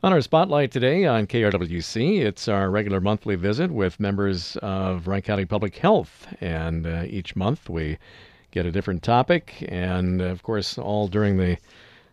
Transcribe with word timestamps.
On 0.00 0.12
our 0.12 0.20
spotlight 0.20 0.70
today 0.70 1.06
on 1.06 1.26
KRWC, 1.26 2.20
it's 2.20 2.46
our 2.46 2.70
regular 2.70 3.00
monthly 3.00 3.34
visit 3.34 3.72
with 3.72 3.98
members 3.98 4.56
of 4.58 5.08
Wright 5.08 5.24
County 5.24 5.44
Public 5.44 5.74
Health. 5.74 6.32
And 6.40 6.86
uh, 6.86 7.02
each 7.08 7.34
month 7.34 7.68
we 7.68 7.98
get 8.52 8.64
a 8.64 8.70
different 8.70 9.02
topic. 9.02 9.66
And 9.68 10.20
of 10.20 10.44
course, 10.44 10.78
all 10.78 11.08
during 11.08 11.36
the 11.36 11.58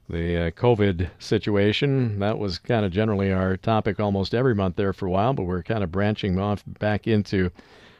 the 0.10 0.48
uh, 0.48 0.52
COVID 0.52 1.12
situation, 1.20 2.18
that 2.18 2.40
was 2.40 2.58
kind 2.58 2.86
of 2.86 2.92
generally 2.92 3.31
our 3.31 3.56
topic 3.56 3.99
almost 3.99 4.33
every 4.33 4.56
month 4.56 4.78
there 4.78 4.92
for 4.92 5.06
a 5.06 5.12
while. 5.12 5.33
But 5.33 5.44
we're 5.44 5.62
kind 5.62 5.83
of 5.83 5.92
branching 5.92 6.40
off 6.40 6.63
back 6.79 7.06
into 7.06 7.52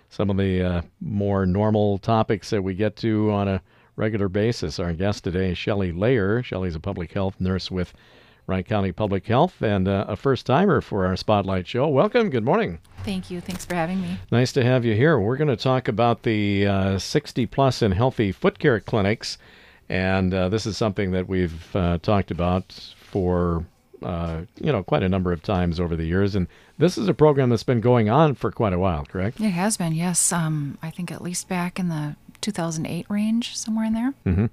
some 0.10 0.32
of 0.32 0.38
the 0.38 0.64
uh, 0.64 0.82
more 1.00 1.46
normal 1.46 2.00
topics 2.00 2.50
that 2.50 2.64
we 2.64 2.74
get 2.74 2.96
to 2.98 3.30
on 3.30 3.48
a 3.48 3.62
regular 3.98 4.30
basis. 4.30 4.80
Our 4.80 4.94
guest 4.94 5.24
today 5.24 5.52
is 5.52 5.60
Shelley 5.60 5.92
Layer. 5.92 6.42
Shelley's 6.42 6.76
a 6.76 6.80
public 6.80 7.14
health 7.14 7.40
nurse 7.40 7.70
with 7.70 7.94
Wright 8.48 8.66
County 8.66 8.92
Public 8.92 9.26
Health, 9.26 9.62
and 9.62 9.88
uh, 9.88 10.06
a 10.08 10.16
first 10.16 10.46
timer 10.46 10.82
for 10.82 11.06
our 11.06 11.16
Spotlight 11.16 11.68
Show. 11.68 11.88
Welcome. 11.88 12.30
Good 12.30 12.46
morning. 12.46 12.80
Thank 13.04 13.32
you. 13.32 13.42
Thanks 13.42 13.66
for 13.66 13.76
having 13.76 14.02
me. 14.02 14.20
Nice 14.32 14.52
to 14.54 14.64
have 14.64 14.86
you 14.86 14.94
here. 14.96 15.20
We're 15.20 15.38
going 15.38 15.48
to 15.48 15.56
talk 15.56 15.88
about 15.88 16.24
the 16.24 16.68
uh, 16.68 17.00
60 17.00 17.46
plus 17.48 17.82
and 17.82 17.94
healthy 17.94 18.32
foot 18.32 18.60
care 18.60 18.80
clinics, 18.80 19.38
and 19.90 20.34
uh, 20.34 20.50
this 20.50 20.66
is 20.66 20.78
something 20.78 21.12
that 21.12 21.28
we've 21.28 21.76
uh, 21.76 21.98
talked 22.00 22.30
about 22.32 22.94
for 22.96 23.66
uh, 24.04 24.42
you 24.60 24.72
know 24.72 24.84
quite 24.84 25.04
a 25.04 25.10
number 25.10 25.32
of 25.32 25.42
times 25.42 25.80
over 25.80 25.96
the 25.96 26.06
years, 26.06 26.36
and 26.36 26.48
this 26.78 26.98
is 26.98 27.08
a 27.08 27.14
program 27.14 27.50
that's 27.50 27.64
been 27.64 27.82
going 27.82 28.10
on 28.10 28.36
for 28.36 28.52
quite 28.52 28.74
a 28.74 28.80
while. 28.80 29.06
Correct? 29.06 29.40
It 29.40 29.50
has 29.50 29.78
been. 29.78 29.94
Yes. 29.94 30.32
Um, 30.32 30.78
I 30.84 30.92
think 30.92 31.12
at 31.12 31.22
least 31.22 31.48
back 31.50 31.80
in 31.80 31.90
the 31.90 32.16
2008 32.42 33.08
range, 33.10 33.58
somewhere 33.58 33.86
in 33.86 33.94
there. 33.94 34.14
Mm-hmm. 34.26 34.46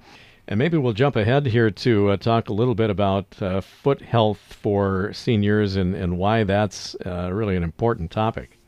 And 0.48 0.59
maybe 0.59 0.77
we'll 0.77 0.92
jump 0.92 1.16
ahead 1.16 1.46
here 1.46 1.70
to 1.70 2.10
uh, 2.10 2.16
talk 2.16 2.48
a 2.48 2.52
little 2.52 2.74
bit 2.74 2.91
about 2.91 3.41
uh, 3.41 3.60
foot 3.60 4.02
health 4.02 4.41
for 4.60 5.12
seniors 5.12 5.77
and, 5.77 5.95
and 5.95 6.19
why 6.19 6.45
that's 6.45 6.96
uh, 7.06 7.30
really 7.33 7.56
an 7.56 7.62
important 7.62 8.10
topic. 8.10 8.58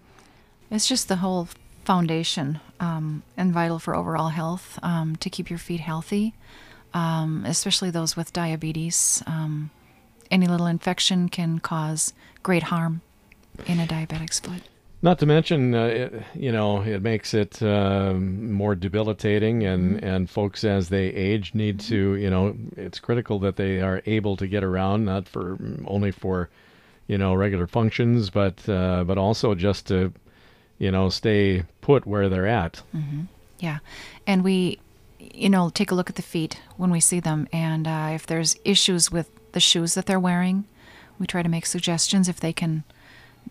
It's 0.70 0.88
just 0.88 1.08
the 1.08 1.16
whole 1.16 1.48
foundation 1.84 2.60
um, 2.80 3.22
and 3.36 3.52
vital 3.52 3.78
for 3.78 3.94
overall 3.94 4.28
health 4.28 4.78
um, 4.82 5.16
to 5.16 5.28
keep 5.28 5.50
your 5.50 5.58
feet 5.58 5.80
healthy, 5.80 6.34
um, 6.94 7.44
especially 7.46 7.90
those 7.90 8.16
with 8.16 8.32
diabetes. 8.32 9.22
Um, 9.26 9.70
any 10.30 10.46
little 10.46 10.66
infection 10.66 11.28
can 11.28 11.58
cause 11.58 12.14
great 12.42 12.64
harm 12.64 13.02
in 13.66 13.78
a 13.78 13.86
diabetic's 13.86 14.40
foot. 14.40 14.62
Not 15.04 15.18
to 15.18 15.26
mention, 15.26 15.74
uh, 15.74 15.84
it, 15.84 16.22
you 16.34 16.50
know, 16.50 16.80
it 16.80 17.02
makes 17.02 17.34
it 17.34 17.62
uh, 17.62 18.14
more 18.14 18.74
debilitating, 18.74 19.62
and, 19.62 19.96
mm-hmm. 19.96 20.06
and 20.06 20.30
folks 20.30 20.64
as 20.64 20.88
they 20.88 21.08
age 21.08 21.54
need 21.54 21.78
to, 21.80 22.14
you 22.14 22.30
know, 22.30 22.56
it's 22.74 23.00
critical 23.00 23.38
that 23.40 23.56
they 23.56 23.82
are 23.82 24.00
able 24.06 24.34
to 24.38 24.46
get 24.46 24.64
around, 24.64 25.04
not 25.04 25.28
for 25.28 25.58
only 25.84 26.10
for, 26.10 26.48
you 27.06 27.18
know, 27.18 27.34
regular 27.34 27.66
functions, 27.66 28.30
but 28.30 28.66
uh, 28.66 29.04
but 29.04 29.18
also 29.18 29.54
just 29.54 29.86
to, 29.88 30.10
you 30.78 30.90
know, 30.90 31.10
stay 31.10 31.64
put 31.82 32.06
where 32.06 32.30
they're 32.30 32.46
at. 32.46 32.80
Mm-hmm. 32.96 33.24
Yeah, 33.58 33.80
and 34.26 34.42
we, 34.42 34.78
you 35.18 35.50
know, 35.50 35.68
take 35.68 35.90
a 35.90 35.94
look 35.94 36.08
at 36.08 36.16
the 36.16 36.22
feet 36.22 36.62
when 36.78 36.88
we 36.88 37.00
see 37.00 37.20
them, 37.20 37.46
and 37.52 37.86
uh, 37.86 38.12
if 38.14 38.26
there's 38.26 38.56
issues 38.64 39.12
with 39.12 39.28
the 39.52 39.60
shoes 39.60 39.92
that 39.92 40.06
they're 40.06 40.18
wearing, 40.18 40.64
we 41.18 41.26
try 41.26 41.42
to 41.42 41.48
make 41.50 41.66
suggestions 41.66 42.26
if 42.26 42.40
they 42.40 42.54
can 42.54 42.84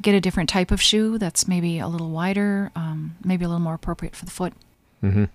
get 0.03 0.13
a 0.13 0.21
different 0.21 0.49
type 0.49 0.71
of 0.71 0.81
shoe 0.81 1.17
that's 1.17 1.47
maybe 1.47 1.79
a 1.79 1.87
little 1.87 2.11
wider, 2.11 2.71
um, 2.75 3.15
maybe 3.23 3.45
a 3.45 3.47
little 3.47 3.61
more 3.61 3.73
appropriate 3.73 4.15
for 4.15 4.25
the 4.25 4.31
foot. 4.31 4.53
Mm-hmm. 5.01 5.25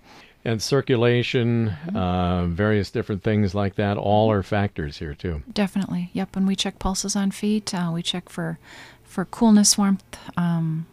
And 0.44 0.62
circulation, 0.62 1.70
mm-hmm. 1.70 1.96
uh, 1.96 2.46
various 2.46 2.90
different 2.90 3.22
things 3.22 3.54
like 3.54 3.74
that, 3.74 3.96
all 3.96 4.30
are 4.30 4.42
factors 4.42 4.98
here 4.98 5.14
too. 5.14 5.42
Definitely, 5.52 6.10
yep. 6.12 6.36
And 6.36 6.46
we 6.46 6.54
check 6.54 6.78
pulses 6.78 7.16
on 7.16 7.32
feet. 7.32 7.74
Uh, 7.74 7.90
we 7.92 8.02
check 8.02 8.28
for 8.28 8.58
for 9.02 9.24
coolness, 9.24 9.76
warmth, 9.76 10.18
um, 10.36 10.86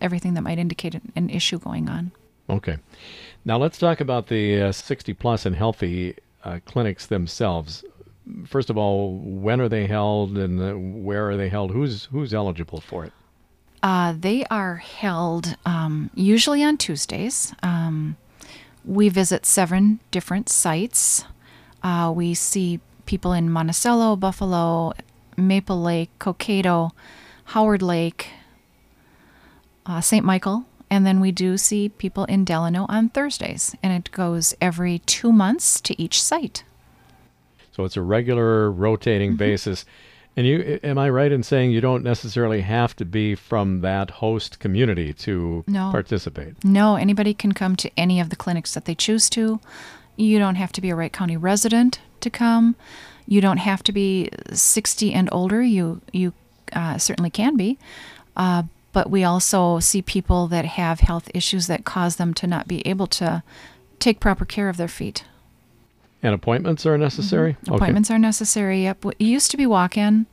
everything 0.00 0.34
that 0.34 0.42
might 0.42 0.58
indicate 0.58 1.00
an 1.14 1.30
issue 1.30 1.58
going 1.58 1.88
on. 1.88 2.10
Okay. 2.50 2.78
Now 3.44 3.56
let's 3.56 3.78
talk 3.78 4.00
about 4.00 4.26
the 4.26 4.62
uh, 4.62 4.72
60 4.72 5.14
plus 5.14 5.46
and 5.46 5.54
healthy 5.54 6.16
uh, 6.44 6.58
clinics 6.66 7.06
themselves 7.06 7.84
first 8.46 8.70
of 8.70 8.76
all, 8.76 9.18
when 9.18 9.60
are 9.60 9.68
they 9.68 9.86
held 9.86 10.36
and 10.36 10.60
uh, 10.60 10.72
where 10.74 11.30
are 11.30 11.36
they 11.36 11.48
held? 11.48 11.70
Who's 11.70 12.04
who's 12.06 12.34
eligible 12.34 12.80
for 12.80 13.04
it? 13.04 13.12
Uh, 13.82 14.14
they 14.18 14.44
are 14.46 14.76
held 14.76 15.56
um, 15.64 16.10
usually 16.14 16.64
on 16.64 16.76
Tuesdays. 16.76 17.54
Um, 17.62 18.16
we 18.84 19.08
visit 19.08 19.46
seven 19.46 20.00
different 20.10 20.48
sites. 20.48 21.24
Uh, 21.82 22.12
we 22.14 22.34
see 22.34 22.80
people 23.06 23.32
in 23.32 23.50
Monticello, 23.50 24.16
Buffalo, 24.16 24.92
Maple 25.36 25.80
Lake, 25.80 26.10
Cokato, 26.18 26.90
Howard 27.44 27.82
Lake, 27.82 28.30
uh, 29.86 30.00
St. 30.00 30.24
Michael, 30.24 30.64
and 30.90 31.06
then 31.06 31.20
we 31.20 31.30
do 31.32 31.56
see 31.56 31.88
people 31.88 32.24
in 32.24 32.44
Delano 32.44 32.86
on 32.88 33.08
Thursdays. 33.08 33.74
And 33.82 33.92
it 33.92 34.10
goes 34.10 34.54
every 34.60 34.98
two 35.00 35.32
months 35.32 35.80
to 35.82 36.00
each 36.00 36.20
site. 36.20 36.64
So 37.78 37.84
it's 37.84 37.96
a 37.96 38.02
regular 38.02 38.72
rotating 38.72 39.30
mm-hmm. 39.30 39.38
basis. 39.38 39.84
And 40.36 40.44
you, 40.48 40.80
am 40.82 40.98
I 40.98 41.08
right 41.10 41.30
in 41.30 41.44
saying 41.44 41.70
you 41.70 41.80
don't 41.80 42.02
necessarily 42.02 42.62
have 42.62 42.96
to 42.96 43.04
be 43.04 43.36
from 43.36 43.82
that 43.82 44.10
host 44.10 44.58
community 44.58 45.12
to 45.12 45.62
no. 45.68 45.92
participate? 45.92 46.64
No, 46.64 46.96
anybody 46.96 47.34
can 47.34 47.52
come 47.52 47.76
to 47.76 47.90
any 47.96 48.18
of 48.18 48.30
the 48.30 48.36
clinics 48.36 48.74
that 48.74 48.86
they 48.86 48.96
choose 48.96 49.30
to. 49.30 49.60
You 50.16 50.40
don't 50.40 50.56
have 50.56 50.72
to 50.72 50.80
be 50.80 50.90
a 50.90 50.96
Wright 50.96 51.12
County 51.12 51.36
resident 51.36 52.00
to 52.20 52.30
come. 52.30 52.74
You 53.28 53.40
don't 53.40 53.58
have 53.58 53.84
to 53.84 53.92
be 53.92 54.28
60 54.52 55.14
and 55.14 55.28
older. 55.30 55.62
You 55.62 56.00
you 56.12 56.32
uh, 56.72 56.98
certainly 56.98 57.30
can 57.30 57.56
be, 57.56 57.78
uh, 58.36 58.64
but 58.92 59.08
we 59.08 59.22
also 59.22 59.78
see 59.78 60.02
people 60.02 60.48
that 60.48 60.64
have 60.64 60.98
health 60.98 61.30
issues 61.32 61.68
that 61.68 61.84
cause 61.84 62.16
them 62.16 62.34
to 62.34 62.48
not 62.48 62.66
be 62.66 62.84
able 62.88 63.06
to 63.06 63.44
take 64.00 64.18
proper 64.18 64.44
care 64.44 64.68
of 64.68 64.78
their 64.78 64.88
feet. 64.88 65.22
And 66.22 66.34
appointments 66.34 66.84
are 66.84 66.98
necessary? 66.98 67.52
Mm-hmm. 67.52 67.74
Appointments 67.74 68.10
are 68.10 68.18
necessary, 68.18 68.82
yep. 68.82 69.04
It 69.04 69.20
used 69.20 69.50
to 69.52 69.56
be 69.56 69.66
walk 69.66 69.96
in, 69.96 70.26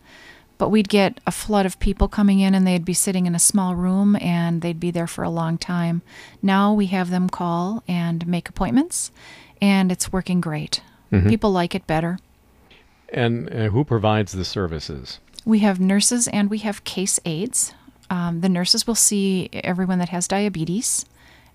but 0.57 0.69
we'd 0.69 0.89
get 0.89 1.19
a 1.27 1.31
flood 1.31 1.65
of 1.65 1.79
people 1.79 2.07
coming 2.07 2.39
in 2.39 2.55
and 2.55 2.65
they'd 2.65 2.85
be 2.85 2.93
sitting 2.93 3.25
in 3.25 3.35
a 3.35 3.39
small 3.39 3.75
room 3.75 4.15
and 4.19 4.61
they'd 4.61 4.79
be 4.79 4.91
there 4.91 5.07
for 5.07 5.23
a 5.23 5.29
long 5.29 5.57
time. 5.57 6.01
Now 6.41 6.73
we 6.73 6.87
have 6.87 7.11
them 7.11 7.29
call 7.29 7.83
and 7.87 8.25
make 8.27 8.49
appointments, 8.49 9.11
and 9.61 9.91
it's 9.91 10.11
working 10.11 10.41
great. 10.41 10.81
Mm-hmm. 11.11 11.29
People 11.29 11.51
like 11.51 11.75
it 11.75 11.85
better. 11.85 12.17
And 13.09 13.53
uh, 13.53 13.69
who 13.69 13.83
provides 13.83 14.31
the 14.31 14.45
services? 14.45 15.19
We 15.45 15.59
have 15.59 15.79
nurses 15.79 16.27
and 16.27 16.49
we 16.49 16.57
have 16.59 16.83
case 16.83 17.19
aides. 17.25 17.73
Um, 18.09 18.41
the 18.41 18.49
nurses 18.49 18.87
will 18.87 18.95
see 18.95 19.49
everyone 19.53 19.99
that 19.99 20.09
has 20.09 20.27
diabetes, 20.27 21.05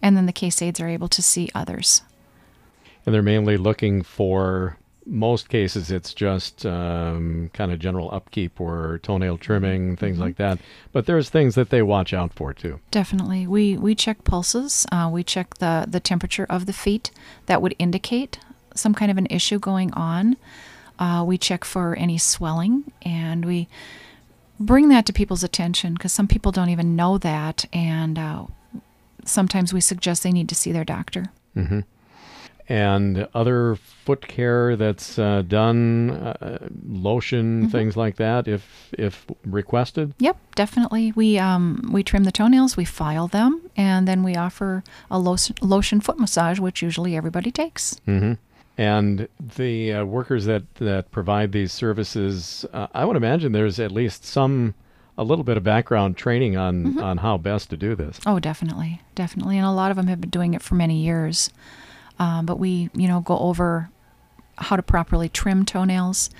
and 0.01 0.17
then 0.17 0.27
the 0.27 0.33
case 0.33 0.63
aides 0.63 0.81
are 0.81 0.89
able 0.89 1.09
to 1.09 1.23
see 1.23 1.49
others 1.55 2.03
and 3.05 3.15
they're 3.15 3.23
mainly 3.23 3.57
looking 3.57 4.03
for 4.03 4.77
most 5.07 5.49
cases 5.49 5.91
it's 5.91 6.15
just 6.15 6.65
um, 6.65 7.51
kind 7.53 7.73
of 7.73 7.79
general 7.79 8.13
upkeep 8.15 8.61
or 8.61 9.01
toenail 9.03 9.39
trimming 9.39 9.97
things 9.97 10.15
mm-hmm. 10.15 10.25
like 10.25 10.37
that. 10.37 10.59
But 10.93 11.07
there's 11.07 11.29
things 11.29 11.55
that 11.55 11.71
they 11.71 11.83
watch 11.83 12.13
out 12.13 12.33
for 12.33 12.53
too. 12.53 12.81
Definitely. 12.91 13.47
We 13.47 13.77
we 13.77 13.95
check 13.95 14.25
pulses. 14.25 14.87
Uh, 14.93 15.11
we 15.13 15.25
check 15.25 15.57
the 15.57 15.87
the 15.89 16.01
temperature 16.01 16.47
of 16.49 16.67
the 16.67 16.73
feet. 16.73 17.11
That 17.47 17.63
would 17.63 17.75
indicate 17.79 18.39
some 18.75 18.95
kind 18.95 19.11
of 19.11 19.19
an 19.19 19.27
issue 19.31 19.59
going 19.59 19.93
on. 19.95 20.37
Uh, 20.99 21.25
we 21.27 21.39
check 21.39 21.65
for 21.65 21.97
any 21.97 22.19
swelling 22.19 22.93
and 23.03 23.45
we 23.45 23.69
bring 24.61 24.91
that 24.91 25.07
to 25.07 25.13
people's 25.13 25.43
attention 25.43 25.95
because 25.95 26.13
some 26.13 26.29
people 26.29 26.53
don't 26.53 26.69
even 26.69 26.95
know 26.95 27.17
that 27.17 27.65
and 27.73 28.19
uh, 28.19 28.45
sometimes 29.25 29.73
we 29.73 29.81
suggest 29.81 30.23
they 30.23 30.31
need 30.31 30.49
to 30.51 30.55
see 30.55 30.73
their 30.73 30.85
doctor. 30.85 31.27
Mm-hmm 31.57 31.81
and 32.71 33.27
other 33.35 33.75
foot 33.75 34.29
care 34.29 34.77
that's 34.77 35.19
uh, 35.19 35.43
done, 35.43 36.11
uh, 36.13 36.69
lotion, 36.89 37.63
mm-hmm. 37.63 37.69
things 37.69 37.97
like 37.97 38.15
that, 38.17 38.47
if 38.47 38.93
if 38.97 39.27
requested. 39.45 40.15
Yep, 40.21 40.37
definitely. 40.55 41.11
We 41.13 41.37
um, 41.37 41.91
we 41.93 42.05
trim 42.05 42.23
the 42.23 42.33
toenails, 42.33 42.77
we 42.77 42.85
file 42.85 43.27
them, 43.27 43.61
and 43.77 44.07
then 44.07 44.23
we 44.23 44.37
offer 44.37 44.85
a 45.11 45.19
lotion, 45.19 45.57
lotion 45.61 46.01
foot 46.01 46.21
massage, 46.21 46.61
which 46.61 46.81
usually 46.81 47.17
everybody 47.17 47.51
takes. 47.51 48.01
Mm-hmm. 48.07 48.35
And 48.79 49.29
the 49.57 49.93
uh, 49.93 50.05
workers 50.05 50.45
that 50.45 50.73
that 50.77 51.11
provide 51.11 51.51
these 51.51 51.73
services, 51.73 52.65
uh, 52.73 52.87
I 52.95 53.05
would 53.05 53.17
imagine 53.17 53.51
there's 53.51 53.81
at 53.81 53.91
least 53.91 54.25
some 54.25 54.75
a 55.19 55.25
little 55.25 55.45
bit 55.45 55.57
of 55.57 55.65
background 55.65 56.17
training 56.17 56.57
on 56.57 56.85
mm-hmm. 56.85 57.01
on 57.01 57.17
how 57.19 57.37
best 57.37 57.69
to 57.71 57.77
do 57.77 57.97
this. 57.97 58.21
Oh, 58.27 58.39
definitely, 58.39 59.03
definitely, 59.17 59.59
and 59.59 59.67
a 59.67 59.73
lot 59.73 59.91
of 59.91 59.97
them 59.97 60.07
have 60.07 60.21
been 60.21 60.31
doing 60.31 60.55
it 60.55 60.63
for 60.63 60.77
many 60.77 61.03
years. 61.03 61.51
Um, 62.21 62.47
but 62.47 62.59
we, 62.59 62.91
you 62.95 63.09
know, 63.09 63.21
go 63.21 63.37
over 63.39 63.91
how 64.59 64.77
to 64.77 64.83
properly 64.83 65.29
trim 65.29 65.65
toenails, 65.65 66.31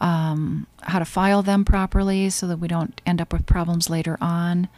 um, 0.00 0.66
how 0.80 0.98
to 0.98 1.04
file 1.04 1.42
them 1.42 1.64
properly 1.64 2.30
so 2.30 2.48
that 2.48 2.56
we 2.56 2.66
don't 2.66 3.00
end 3.04 3.20
up 3.20 3.32
with 3.32 3.46
problems 3.46 3.90
later 3.90 4.16
on. 4.20 4.68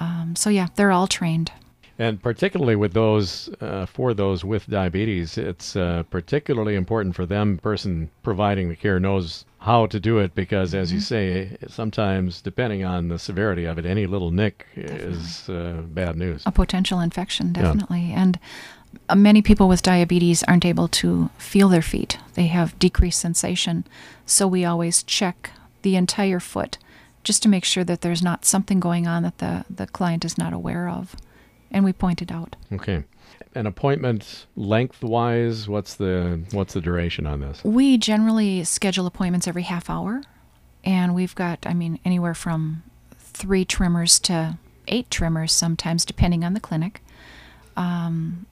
Um, 0.00 0.34
so, 0.36 0.50
yeah, 0.50 0.68
they're 0.74 0.90
all 0.90 1.06
trained. 1.06 1.52
And 1.98 2.22
particularly 2.22 2.76
with 2.76 2.92
those, 2.92 3.48
uh, 3.60 3.86
for 3.86 4.12
those 4.12 4.44
with 4.44 4.66
diabetes, 4.68 5.38
it's 5.38 5.76
uh, 5.76 6.02
particularly 6.10 6.74
important 6.74 7.14
for 7.14 7.24
them. 7.24 7.56
Person 7.56 8.10
providing 8.22 8.68
the 8.68 8.76
care 8.76 9.00
knows 9.00 9.46
how 9.60 9.86
to 9.86 9.98
do 9.98 10.18
it 10.18 10.34
because, 10.34 10.74
as 10.74 10.92
you 10.92 11.00
say, 11.00 11.56
sometimes 11.68 12.42
depending 12.42 12.84
on 12.84 13.08
the 13.08 13.18
severity 13.18 13.64
of 13.64 13.78
it, 13.78 13.86
any 13.86 14.06
little 14.06 14.30
nick 14.30 14.66
is 14.76 15.48
uh, 15.48 15.82
bad 15.88 16.16
news. 16.16 16.42
A 16.44 16.52
potential 16.52 17.00
infection, 17.00 17.54
definitely. 17.54 18.12
And 18.14 18.36
uh, 18.36 18.40
many 19.14 19.42
people 19.42 19.68
with 19.68 19.82
diabetes 19.82 20.42
aren't 20.44 20.64
able 20.64 20.88
to 20.88 21.30
feel 21.38 21.68
their 21.68 21.82
feet, 21.82 22.18
they 22.34 22.46
have 22.46 22.78
decreased 22.78 23.20
sensation. 23.20 23.84
So 24.24 24.46
we 24.46 24.64
always 24.64 25.02
check 25.02 25.50
the 25.82 25.96
entire 25.96 26.40
foot 26.40 26.78
just 27.24 27.42
to 27.42 27.48
make 27.48 27.64
sure 27.64 27.84
that 27.84 28.02
there's 28.02 28.22
not 28.22 28.44
something 28.44 28.80
going 28.80 29.06
on 29.06 29.22
that 29.24 29.38
the, 29.38 29.64
the 29.68 29.86
client 29.86 30.24
is 30.24 30.38
not 30.38 30.52
aware 30.52 30.88
of. 30.88 31.16
And 31.70 31.84
we 31.84 31.92
point 31.92 32.22
it 32.22 32.30
out. 32.30 32.56
Okay. 32.72 33.04
An 33.54 33.66
appointment 33.66 34.46
lengthwise, 34.54 35.68
what's 35.68 35.94
the 35.94 36.42
what's 36.52 36.74
the 36.74 36.80
duration 36.80 37.26
on 37.26 37.40
this? 37.40 37.64
We 37.64 37.98
generally 37.98 38.64
schedule 38.64 39.06
appointments 39.06 39.48
every 39.48 39.62
half 39.62 39.90
hour, 39.90 40.22
and 40.84 41.14
we've 41.14 41.34
got, 41.34 41.66
I 41.66 41.74
mean, 41.74 41.98
anywhere 42.04 42.34
from 42.34 42.82
three 43.18 43.64
trimmers 43.64 44.18
to 44.20 44.58
eight 44.88 45.10
trimmers 45.10 45.52
sometimes, 45.52 46.04
depending 46.04 46.44
on 46.44 46.54
the 46.54 46.60
clinic. 46.60 47.02
Um, 47.76 48.46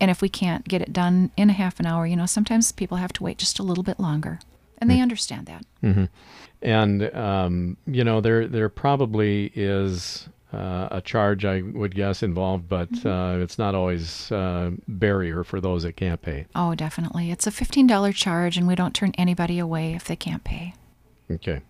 and 0.00 0.10
if 0.10 0.22
we 0.22 0.28
can't 0.28 0.66
get 0.66 0.82
it 0.82 0.92
done 0.92 1.30
in 1.36 1.50
a 1.50 1.52
half 1.52 1.80
an 1.80 1.86
hour, 1.86 2.06
you 2.06 2.16
know, 2.16 2.26
sometimes 2.26 2.72
people 2.72 2.98
have 2.98 3.12
to 3.14 3.22
wait 3.22 3.38
just 3.38 3.58
a 3.58 3.62
little 3.62 3.84
bit 3.84 3.98
longer, 3.98 4.38
and 4.78 4.90
they 4.90 5.00
understand 5.00 5.46
that. 5.46 5.64
Mm-hmm. 5.82 6.04
And 6.62 7.14
um, 7.14 7.76
you 7.86 8.04
know, 8.04 8.20
there 8.20 8.46
there 8.46 8.68
probably 8.68 9.52
is 9.54 10.28
uh, 10.54 10.88
a 10.90 11.00
charge, 11.00 11.44
I 11.44 11.62
would 11.62 11.94
guess, 11.94 12.22
involved, 12.22 12.68
but 12.68 12.88
uh, 13.04 13.38
it's 13.40 13.58
not 13.58 13.74
always 13.74 14.30
a 14.30 14.72
barrier 14.86 15.42
for 15.42 15.60
those 15.60 15.82
that 15.82 15.96
can't 15.96 16.22
pay. 16.22 16.46
Oh, 16.54 16.74
definitely. 16.74 17.30
It's 17.30 17.46
a 17.46 17.50
$15 17.50 18.14
charge, 18.14 18.56
and 18.56 18.66
we 18.66 18.74
don't 18.74 18.94
turn 18.94 19.12
anybody 19.18 19.58
away 19.58 19.94
if 19.94 20.04
they 20.04 20.16
can't 20.16 20.44
pay. 20.44 20.74
Okay. 21.30 21.60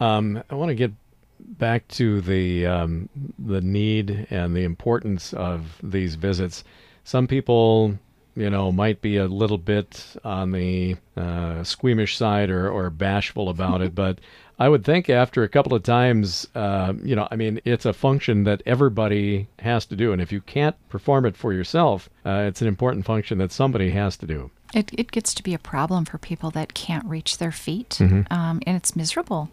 Um, 0.00 0.42
I 0.48 0.54
want 0.54 0.70
to 0.70 0.74
get 0.74 0.92
back 1.40 1.86
to 1.88 2.20
the 2.20 2.66
um, 2.66 3.08
the 3.38 3.60
need 3.60 4.26
and 4.30 4.56
the 4.56 4.64
importance 4.64 5.32
of 5.32 5.76
these 5.82 6.14
visits. 6.14 6.64
Some 7.08 7.26
people, 7.26 7.98
you 8.36 8.50
know, 8.50 8.70
might 8.70 9.00
be 9.00 9.16
a 9.16 9.26
little 9.26 9.56
bit 9.56 10.14
on 10.24 10.52
the 10.52 10.96
uh, 11.16 11.64
squeamish 11.64 12.18
side 12.18 12.50
or, 12.50 12.68
or 12.68 12.90
bashful 12.90 13.48
about 13.48 13.80
it, 13.80 13.94
but 14.04 14.18
I 14.58 14.68
would 14.68 14.84
think 14.84 15.08
after 15.08 15.42
a 15.42 15.48
couple 15.48 15.72
of 15.72 15.82
times, 15.84 16.46
uh, 16.54 16.92
you 17.02 17.16
know, 17.16 17.26
I 17.30 17.36
mean, 17.36 17.62
it's 17.64 17.86
a 17.86 17.94
function 17.94 18.44
that 18.44 18.62
everybody 18.66 19.48
has 19.60 19.86
to 19.86 19.96
do, 19.96 20.12
and 20.12 20.20
if 20.20 20.32
you 20.32 20.42
can't 20.42 20.76
perform 20.90 21.24
it 21.24 21.34
for 21.34 21.54
yourself, 21.54 22.10
uh, 22.26 22.44
it's 22.46 22.60
an 22.60 22.68
important 22.68 23.06
function 23.06 23.38
that 23.38 23.52
somebody 23.52 23.88
has 23.92 24.18
to 24.18 24.26
do. 24.26 24.50
It, 24.74 24.90
it 24.92 25.10
gets 25.10 25.32
to 25.32 25.42
be 25.42 25.54
a 25.54 25.58
problem 25.58 26.04
for 26.04 26.18
people 26.18 26.50
that 26.50 26.74
can't 26.74 27.06
reach 27.06 27.38
their 27.38 27.52
feet, 27.52 27.96
Mm-hmm. 28.00 28.30
um, 28.30 28.60
and 28.66 28.76
it's 28.76 28.94
miserable. 28.94 29.48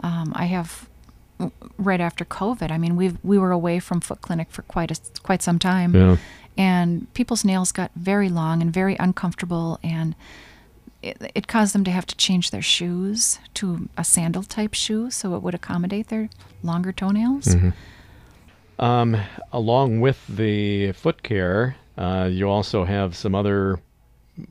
Um, 0.00 0.32
I 0.34 0.46
have 0.46 0.87
right 1.78 2.00
after 2.00 2.24
COVID. 2.24 2.70
I 2.70 2.78
mean, 2.78 2.96
we 2.96 3.12
we 3.22 3.38
were 3.38 3.52
away 3.52 3.78
from 3.80 4.00
Foot 4.00 4.20
Clinic 4.20 4.48
for 4.50 4.62
quite 4.62 4.90
a 4.90 5.00
quite 5.22 5.42
some 5.42 5.58
time, 5.58 5.94
Yeah. 5.94 6.16
and 6.56 7.12
people's 7.14 7.44
nails 7.44 7.72
got 7.72 7.90
very 7.94 8.28
long 8.28 8.62
and 8.62 8.72
very 8.72 8.96
uncomfortable, 8.98 9.78
and 9.82 10.14
it, 11.02 11.30
it 11.34 11.46
caused 11.46 11.74
them 11.74 11.84
to 11.84 11.90
have 11.90 12.06
to 12.06 12.16
change 12.16 12.50
their 12.50 12.62
shoes 12.62 13.38
to 13.54 13.88
a 13.96 14.04
sandal 14.04 14.42
type 14.42 14.74
shoe 14.74 15.10
so 15.10 15.34
it 15.36 15.42
would 15.42 15.54
accommodate 15.54 16.08
their 16.08 16.28
longer 16.62 16.92
toenails. 16.92 17.46
Mm-hmm. 17.46 17.70
Um, 18.84 19.16
along 19.52 20.00
with 20.00 20.24
the 20.28 20.92
foot 20.92 21.22
care, 21.22 21.76
uh, 21.96 22.28
you 22.30 22.48
also 22.48 22.84
have 22.84 23.16
some 23.16 23.34
other 23.34 23.80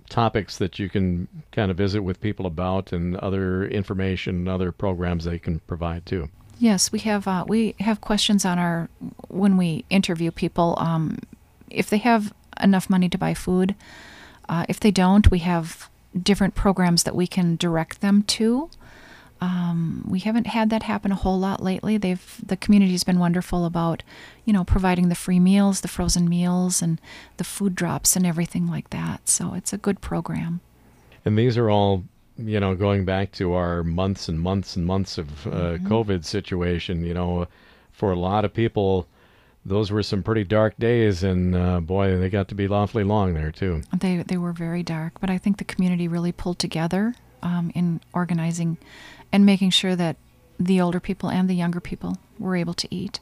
topics 0.09 0.57
that 0.57 0.79
you 0.79 0.89
can 0.89 1.27
kind 1.51 1.71
of 1.71 1.77
visit 1.77 2.01
with 2.01 2.19
people 2.19 2.45
about 2.45 2.91
and 2.91 3.15
other 3.17 3.65
information, 3.67 4.35
and 4.35 4.49
other 4.49 4.71
programs 4.71 5.23
they 5.25 5.39
can 5.39 5.59
provide 5.59 6.05
too. 6.05 6.29
Yes, 6.59 6.92
we 6.92 7.00
have 7.00 7.27
uh, 7.27 7.45
we 7.48 7.75
have 7.80 8.01
questions 8.01 8.45
on 8.45 8.57
our 8.57 8.89
when 9.27 9.57
we 9.57 9.86
interview 9.89 10.31
people. 10.31 10.75
Um, 10.80 11.19
if 11.69 11.89
they 11.89 12.00
have 12.00 12.33
enough 12.62 12.89
money 12.89 13.09
to 13.09 13.18
buy 13.18 13.33
food, 13.33 13.75
uh, 14.50 14.65
if 14.68 14.80
they 14.80 14.92
don't, 14.92 15.30
we 15.30 15.39
have 15.39 15.89
different 16.18 16.56
programs 16.56 17.04
that 17.04 17.15
we 17.15 17.27
can 17.27 17.56
direct 17.57 18.01
them 18.01 18.24
to. 18.24 18.69
Um, 19.39 20.04
we 20.09 20.19
haven't 20.19 20.48
had 20.48 20.71
that 20.71 20.83
happen 20.83 21.12
a 21.12 21.15
whole 21.15 21.38
lot 21.38 21.62
lately. 21.62 21.98
They've 21.98 22.42
the 22.44 22.57
community's 22.57 23.04
been 23.04 23.19
wonderful 23.19 23.65
about, 23.65 24.01
you 24.45 24.54
know, 24.54 24.63
providing 24.63 25.09
the 25.09 25.15
free 25.15 25.39
meals, 25.39 25.81
the 25.81 25.88
frozen 25.88 26.27
meals, 26.27 26.81
and 26.81 27.00
the 27.38 27.44
food 27.44 27.75
drops 27.75 28.15
and 28.15 28.25
everything 28.25 28.68
like 28.68 28.89
that. 28.89 29.30
So 29.30 29.54
it's 29.54 29.74
a 29.74 29.77
good 29.77 30.01
program. 30.01 30.62
And 31.24 31.38
these 31.38 31.57
are 31.57 31.69
all, 31.69 32.06
you 32.37 32.59
know, 32.59 32.75
going 32.75 33.05
back 33.05 33.31
to 33.33 33.53
our 33.53 33.83
months 33.83 34.29
and 34.29 34.39
months 34.39 34.75
and 34.75 34.85
months 34.85 35.17
of 35.17 35.47
uh, 35.47 35.77
COVID 35.79 36.23
situation. 36.23 37.03
You 37.05 37.13
know, 37.13 37.47
for 37.91 38.11
a 38.11 38.15
lot 38.15 38.45
of 38.45 38.53
people, 38.53 39.07
those 39.65 39.91
were 39.91 40.03
some 40.03 40.23
pretty 40.23 40.43
dark 40.43 40.77
days, 40.77 41.23
and 41.23 41.55
uh, 41.55 41.79
boy, 41.79 42.17
they 42.17 42.29
got 42.29 42.47
to 42.49 42.55
be 42.55 42.67
awfully 42.67 43.03
long 43.03 43.33
there 43.33 43.51
too. 43.51 43.81
They 43.97 44.17
they 44.17 44.37
were 44.37 44.53
very 44.53 44.83
dark, 44.83 45.19
but 45.19 45.29
I 45.29 45.37
think 45.37 45.57
the 45.57 45.63
community 45.63 46.07
really 46.07 46.31
pulled 46.31 46.59
together 46.59 47.15
um, 47.41 47.71
in 47.75 48.01
organizing 48.13 48.77
and 49.31 49.45
making 49.45 49.71
sure 49.71 49.95
that 49.95 50.15
the 50.59 50.81
older 50.81 50.99
people 50.99 51.29
and 51.29 51.49
the 51.49 51.53
younger 51.53 51.79
people 51.79 52.17
were 52.39 52.55
able 52.55 52.73
to 52.73 52.87
eat. 52.93 53.19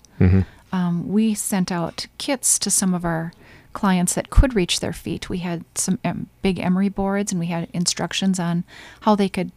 Um, 0.71 1.07
we 1.09 1.33
sent 1.33 1.71
out 1.71 2.07
kits 2.17 2.59
to 2.59 2.69
some 2.69 2.93
of 2.93 3.05
our 3.05 3.31
clients 3.75 4.15
that 4.15 4.31
could 4.31 4.55
reach 4.55 4.79
their 4.79 4.93
feet. 4.93 5.29
We 5.29 5.39
had 5.39 5.63
some 5.75 5.99
um, 6.03 6.27
big 6.41 6.57
emery 6.59 6.89
boards, 6.89 7.31
and 7.31 7.39
we 7.39 7.47
had 7.47 7.69
instructions 7.73 8.39
on 8.39 8.63
how 9.01 9.13
they 9.13 9.29
could, 9.29 9.51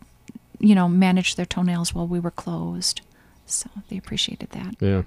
you 0.59 0.75
know, 0.75 0.89
manage 0.89 1.37
their 1.37 1.47
toenails 1.47 1.95
while 1.95 2.07
we 2.07 2.21
were 2.21 2.33
closed. 2.33 3.01
So 3.47 3.71
they 3.89 3.97
appreciated 3.97 4.51
that. 4.51 4.75
Yeah. 4.81 5.03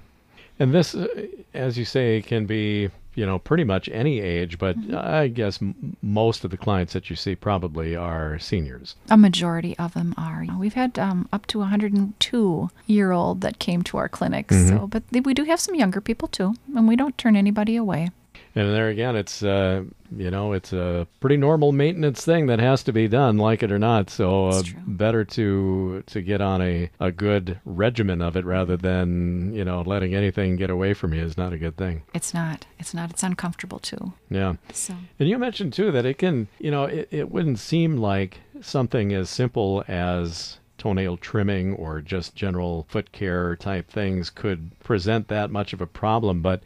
And 0.58 0.74
this, 0.74 0.94
uh, 0.94 1.06
as 1.54 1.78
you 1.78 1.84
say, 1.84 2.22
can 2.22 2.46
be, 2.46 2.88
you 3.14 3.26
know, 3.26 3.38
pretty 3.38 3.64
much 3.64 3.88
any 3.90 4.20
age, 4.20 4.58
but 4.58 4.76
I 4.94 5.28
guess 5.28 5.60
m- 5.60 5.96
most 6.02 6.44
of 6.44 6.50
the 6.50 6.56
clients 6.56 6.94
that 6.94 7.10
you 7.10 7.16
see 7.16 7.34
probably 7.36 7.94
are 7.94 8.38
seniors. 8.38 8.96
A 9.10 9.16
majority 9.16 9.76
of 9.78 9.92
them 9.92 10.14
are. 10.16 10.46
We've 10.58 10.74
had 10.74 10.98
um, 10.98 11.28
up 11.32 11.46
to 11.48 11.58
102 11.58 12.70
year 12.86 13.12
old 13.12 13.42
that 13.42 13.58
came 13.58 13.82
to 13.82 13.98
our 13.98 14.08
clinics. 14.08 14.68
So, 14.68 14.86
but 14.86 15.02
we 15.12 15.34
do 15.34 15.44
have 15.44 15.60
some 15.60 15.74
younger 15.74 16.00
people 16.00 16.28
too, 16.28 16.54
and 16.74 16.88
we 16.88 16.96
don't 16.96 17.18
turn 17.18 17.36
anybody 17.36 17.76
away. 17.76 18.10
And 18.54 18.68
there 18.70 18.88
again, 18.88 19.16
it's, 19.16 19.42
uh, 19.42 19.84
you 20.14 20.30
know, 20.30 20.52
it's 20.52 20.72
a 20.72 21.06
pretty 21.20 21.38
normal 21.38 21.72
maintenance 21.72 22.24
thing 22.24 22.46
that 22.46 22.58
has 22.58 22.82
to 22.84 22.92
be 22.92 23.08
done, 23.08 23.38
like 23.38 23.62
it 23.62 23.72
or 23.72 23.78
not. 23.78 24.10
So 24.10 24.48
uh, 24.48 24.62
better 24.86 25.24
to 25.24 26.02
to 26.06 26.20
get 26.20 26.40
on 26.40 26.60
a, 26.60 26.90
a 27.00 27.10
good 27.10 27.60
regimen 27.64 28.20
of 28.20 28.36
it 28.36 28.44
rather 28.44 28.76
than, 28.76 29.54
you 29.54 29.64
know, 29.64 29.80
letting 29.82 30.14
anything 30.14 30.56
get 30.56 30.70
away 30.70 30.92
from 30.92 31.14
you 31.14 31.22
is 31.22 31.38
not 31.38 31.52
a 31.52 31.58
good 31.58 31.76
thing. 31.76 32.02
It's 32.12 32.34
not. 32.34 32.66
It's 32.78 32.92
not. 32.92 33.10
It's 33.10 33.22
uncomfortable 33.22 33.78
too. 33.78 34.12
Yeah. 34.28 34.54
So 34.72 34.94
And 35.18 35.28
you 35.28 35.38
mentioned 35.38 35.72
too 35.72 35.90
that 35.92 36.04
it 36.04 36.18
can, 36.18 36.48
you 36.58 36.70
know, 36.70 36.84
it, 36.84 37.08
it 37.10 37.30
wouldn't 37.30 37.58
seem 37.58 37.96
like 37.96 38.40
something 38.60 39.12
as 39.12 39.30
simple 39.30 39.82
as 39.88 40.58
toenail 40.78 41.16
trimming 41.16 41.74
or 41.74 42.00
just 42.00 42.34
general 42.34 42.86
foot 42.88 43.12
care 43.12 43.54
type 43.56 43.88
things 43.88 44.30
could 44.30 44.78
present 44.80 45.28
that 45.28 45.50
much 45.50 45.72
of 45.72 45.80
a 45.80 45.86
problem, 45.86 46.42
but 46.42 46.62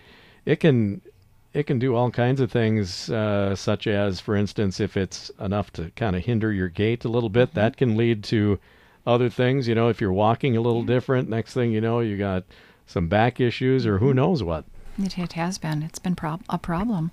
it 0.46 0.56
can 0.56 1.02
it 1.56 1.66
can 1.66 1.78
do 1.78 1.96
all 1.96 2.10
kinds 2.10 2.42
of 2.42 2.52
things, 2.52 3.08
uh, 3.08 3.56
such 3.56 3.86
as, 3.86 4.20
for 4.20 4.36
instance, 4.36 4.78
if 4.78 4.94
it's 4.94 5.30
enough 5.40 5.72
to 5.72 5.90
kind 5.96 6.14
of 6.14 6.22
hinder 6.22 6.52
your 6.52 6.68
gait 6.68 7.06
a 7.06 7.08
little 7.08 7.30
bit, 7.30 7.54
that 7.54 7.78
can 7.78 7.96
lead 7.96 8.22
to 8.24 8.58
other 9.06 9.30
things. 9.30 9.66
You 9.66 9.74
know, 9.74 9.88
if 9.88 9.98
you're 9.98 10.12
walking 10.12 10.54
a 10.54 10.60
little 10.60 10.82
different, 10.82 11.30
next 11.30 11.54
thing 11.54 11.72
you 11.72 11.80
know, 11.80 12.00
you 12.00 12.18
got 12.18 12.44
some 12.86 13.08
back 13.08 13.40
issues 13.40 13.86
or 13.86 13.96
who 13.96 14.12
knows 14.12 14.42
what. 14.42 14.66
it, 14.98 15.18
it 15.18 15.32
has 15.32 15.56
been. 15.56 15.82
It's 15.82 15.98
been 15.98 16.14
prob- 16.14 16.44
a 16.50 16.58
problem. 16.58 17.10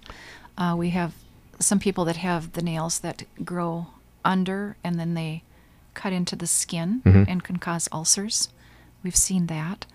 Uh, 0.57 0.75
we 0.77 0.89
have 0.89 1.13
some 1.59 1.79
people 1.79 2.03
that 2.03 2.17
have 2.17 2.51
the 2.51 2.61
nails 2.61 2.99
that 2.99 3.23
grow 3.45 3.87
under 4.25 4.75
and 4.83 4.99
then 4.99 5.13
they 5.13 5.43
cut 5.93 6.11
into 6.11 6.35
the 6.35 6.47
skin 6.47 7.01
and 7.05 7.43
can 7.45 7.57
cause 7.57 7.87
ulcers. 7.93 8.49
We've 9.03 9.15
seen 9.15 9.47
that. 9.47 9.85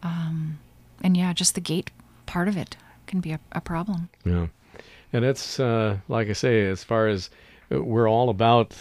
Um, 0.00 0.60
and 1.02 1.16
yeah, 1.16 1.32
just 1.32 1.56
the 1.56 1.60
gait 1.60 1.90
part 2.26 2.46
of 2.46 2.56
it 2.56 2.76
can 3.10 3.20
be 3.20 3.32
a, 3.32 3.40
a 3.52 3.60
problem. 3.60 4.08
Yeah. 4.24 4.46
And 5.12 5.24
it's, 5.24 5.58
uh, 5.58 5.98
like 6.08 6.28
I 6.30 6.32
say, 6.32 6.66
as 6.68 6.84
far 6.84 7.08
as 7.08 7.28
uh, 7.72 7.82
we're 7.82 8.08
all 8.08 8.30
about 8.30 8.74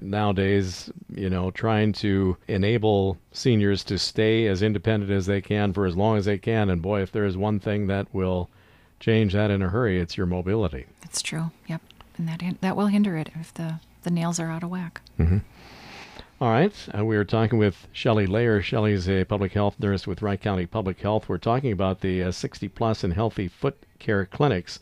nowadays, 0.00 0.90
you 1.14 1.30
know, 1.30 1.50
trying 1.52 1.92
to 1.92 2.36
enable 2.48 3.16
seniors 3.32 3.84
to 3.84 3.98
stay 3.98 4.48
as 4.48 4.62
independent 4.62 5.12
as 5.12 5.26
they 5.26 5.40
can 5.40 5.72
for 5.72 5.86
as 5.86 5.96
long 5.96 6.18
as 6.18 6.24
they 6.24 6.38
can. 6.38 6.68
And 6.68 6.82
boy, 6.82 7.02
if 7.02 7.12
there 7.12 7.24
is 7.24 7.36
one 7.36 7.60
thing 7.60 7.86
that 7.86 8.12
will 8.12 8.50
change 8.98 9.32
that 9.32 9.50
in 9.50 9.62
a 9.62 9.68
hurry, 9.68 10.00
it's 10.00 10.16
your 10.16 10.26
mobility. 10.26 10.86
It's 11.04 11.22
true. 11.22 11.52
Yep. 11.68 11.80
And 12.18 12.28
that 12.28 12.42
that 12.60 12.76
will 12.76 12.86
hinder 12.86 13.16
it 13.16 13.30
if 13.38 13.54
the, 13.54 13.80
the 14.02 14.10
nails 14.10 14.40
are 14.40 14.50
out 14.50 14.64
of 14.64 14.70
whack. 14.70 15.00
All 16.38 16.50
right. 16.50 16.74
Uh, 16.94 17.02
we 17.02 17.16
are 17.16 17.24
talking 17.24 17.58
with 17.58 17.88
Shelley 17.92 18.26
Layer. 18.26 18.60
Shelley's 18.60 19.08
a 19.08 19.24
public 19.24 19.52
health 19.52 19.80
nurse 19.80 20.06
with 20.06 20.20
Wright 20.20 20.38
County 20.38 20.66
Public 20.66 21.00
Health. 21.00 21.30
We're 21.30 21.38
talking 21.38 21.72
about 21.72 22.02
the 22.02 22.24
uh, 22.24 22.30
60 22.30 22.68
plus 22.68 23.02
and 23.02 23.14
healthy 23.14 23.48
foot 23.48 23.78
care 23.98 24.26
clinics. 24.26 24.78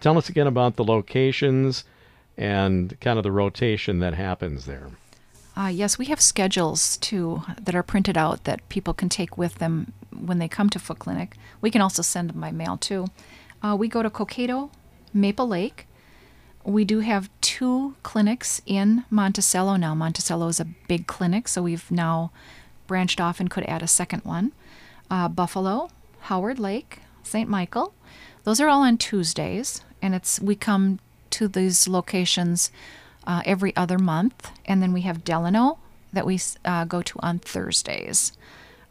Tell 0.00 0.18
us 0.18 0.28
again 0.28 0.46
about 0.46 0.76
the 0.76 0.84
locations 0.84 1.84
and 2.36 3.00
kind 3.00 3.18
of 3.18 3.22
the 3.22 3.32
rotation 3.32 4.00
that 4.00 4.12
happens 4.12 4.66
there. 4.66 4.88
Uh, 5.56 5.68
yes, 5.68 5.96
we 5.96 6.04
have 6.06 6.20
schedules 6.20 6.98
too 6.98 7.44
that 7.58 7.74
are 7.74 7.82
printed 7.82 8.18
out 8.18 8.44
that 8.44 8.68
people 8.68 8.92
can 8.92 9.08
take 9.08 9.38
with 9.38 9.54
them 9.54 9.94
when 10.14 10.38
they 10.38 10.48
come 10.48 10.68
to 10.68 10.78
Foot 10.78 10.98
Clinic. 10.98 11.38
We 11.62 11.70
can 11.70 11.80
also 11.80 12.02
send 12.02 12.28
them 12.28 12.42
by 12.42 12.50
mail 12.50 12.76
too. 12.76 13.06
Uh, 13.62 13.74
we 13.74 13.88
go 13.88 14.02
to 14.02 14.10
Cokato, 14.10 14.70
Maple 15.14 15.48
Lake. 15.48 15.86
We 16.64 16.84
do 16.84 17.00
have 17.00 17.30
two 17.40 17.94
clinics 18.02 18.60
in 18.66 19.04
Monticello 19.10 19.76
now. 19.76 19.94
Monticello 19.94 20.48
is 20.48 20.60
a 20.60 20.66
big 20.88 21.06
clinic, 21.06 21.48
so 21.48 21.62
we've 21.62 21.90
now 21.90 22.32
branched 22.86 23.20
off 23.20 23.40
and 23.40 23.50
could 23.50 23.64
add 23.64 23.82
a 23.82 23.88
second 23.88 24.24
one. 24.24 24.52
Uh, 25.10 25.28
Buffalo, 25.28 25.90
Howard 26.22 26.58
Lake, 26.58 27.00
St. 27.22 27.48
Michael. 27.48 27.94
Those 28.44 28.60
are 28.60 28.68
all 28.68 28.82
on 28.82 28.98
Tuesdays, 28.98 29.82
and 30.02 30.14
it's 30.14 30.40
we 30.40 30.54
come 30.54 30.98
to 31.30 31.48
these 31.48 31.88
locations 31.88 32.70
uh, 33.26 33.42
every 33.44 33.74
other 33.76 33.98
month, 33.98 34.50
and 34.66 34.82
then 34.82 34.92
we 34.92 35.02
have 35.02 35.24
Delano 35.24 35.78
that 36.12 36.26
we 36.26 36.38
uh, 36.64 36.84
go 36.84 37.00
to 37.02 37.18
on 37.22 37.38
Thursdays. 37.38 38.32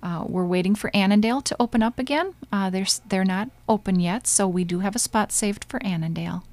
Uh, 0.01 0.23
we're 0.25 0.45
waiting 0.45 0.75
for 0.75 0.89
Annandale 0.95 1.41
to 1.41 1.55
open 1.59 1.83
up 1.83 1.99
again. 1.99 2.33
Uh, 2.51 2.69
they're 2.69 2.88
they're 3.07 3.25
not 3.25 3.49
open 3.67 3.99
yet, 3.99 4.27
so 4.27 4.47
we 4.47 4.63
do 4.63 4.79
have 4.79 4.95
a 4.95 4.99
spot 4.99 5.31
saved 5.31 5.65
for 5.65 5.83
Annandale. 5.83 6.43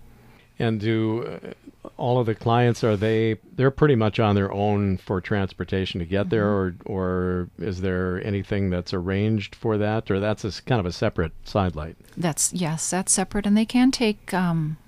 And 0.59 0.81
do 0.81 1.39
uh, 1.85 1.91
all 1.99 2.19
of 2.19 2.27
the 2.27 2.35
clients 2.35 2.83
are 2.83 2.97
they 2.97 3.37
they're 3.55 3.71
pretty 3.71 3.95
much 3.95 4.19
on 4.19 4.35
their 4.35 4.51
own 4.53 4.97
for 4.97 5.21
transportation 5.21 6.01
to 6.01 6.07
get 6.07 6.23
mm-hmm. 6.23 6.31
there, 6.31 6.49
or 6.49 6.75
or 6.87 7.49
is 7.59 7.83
there 7.83 8.25
anything 8.25 8.71
that's 8.71 8.95
arranged 8.95 9.55
for 9.55 9.77
that, 9.79 10.11
or 10.11 10.19
that's 10.19 10.45
a, 10.45 10.63
kind 10.63 10.81
of 10.81 10.87
a 10.87 10.93
separate 10.93 11.33
sidelight? 11.45 11.97
That's 12.17 12.53
yes, 12.53 12.91
that's 12.91 13.13
separate, 13.13 13.47
and 13.47 13.57
they 13.57 13.67
can 13.67 13.91
take 13.91 14.33
um, 14.33 14.79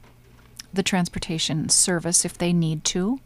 the 0.73 0.83
transportation 0.83 1.69
service 1.69 2.25
if 2.25 2.39
they 2.39 2.53
need 2.53 2.85
to. 2.85 3.21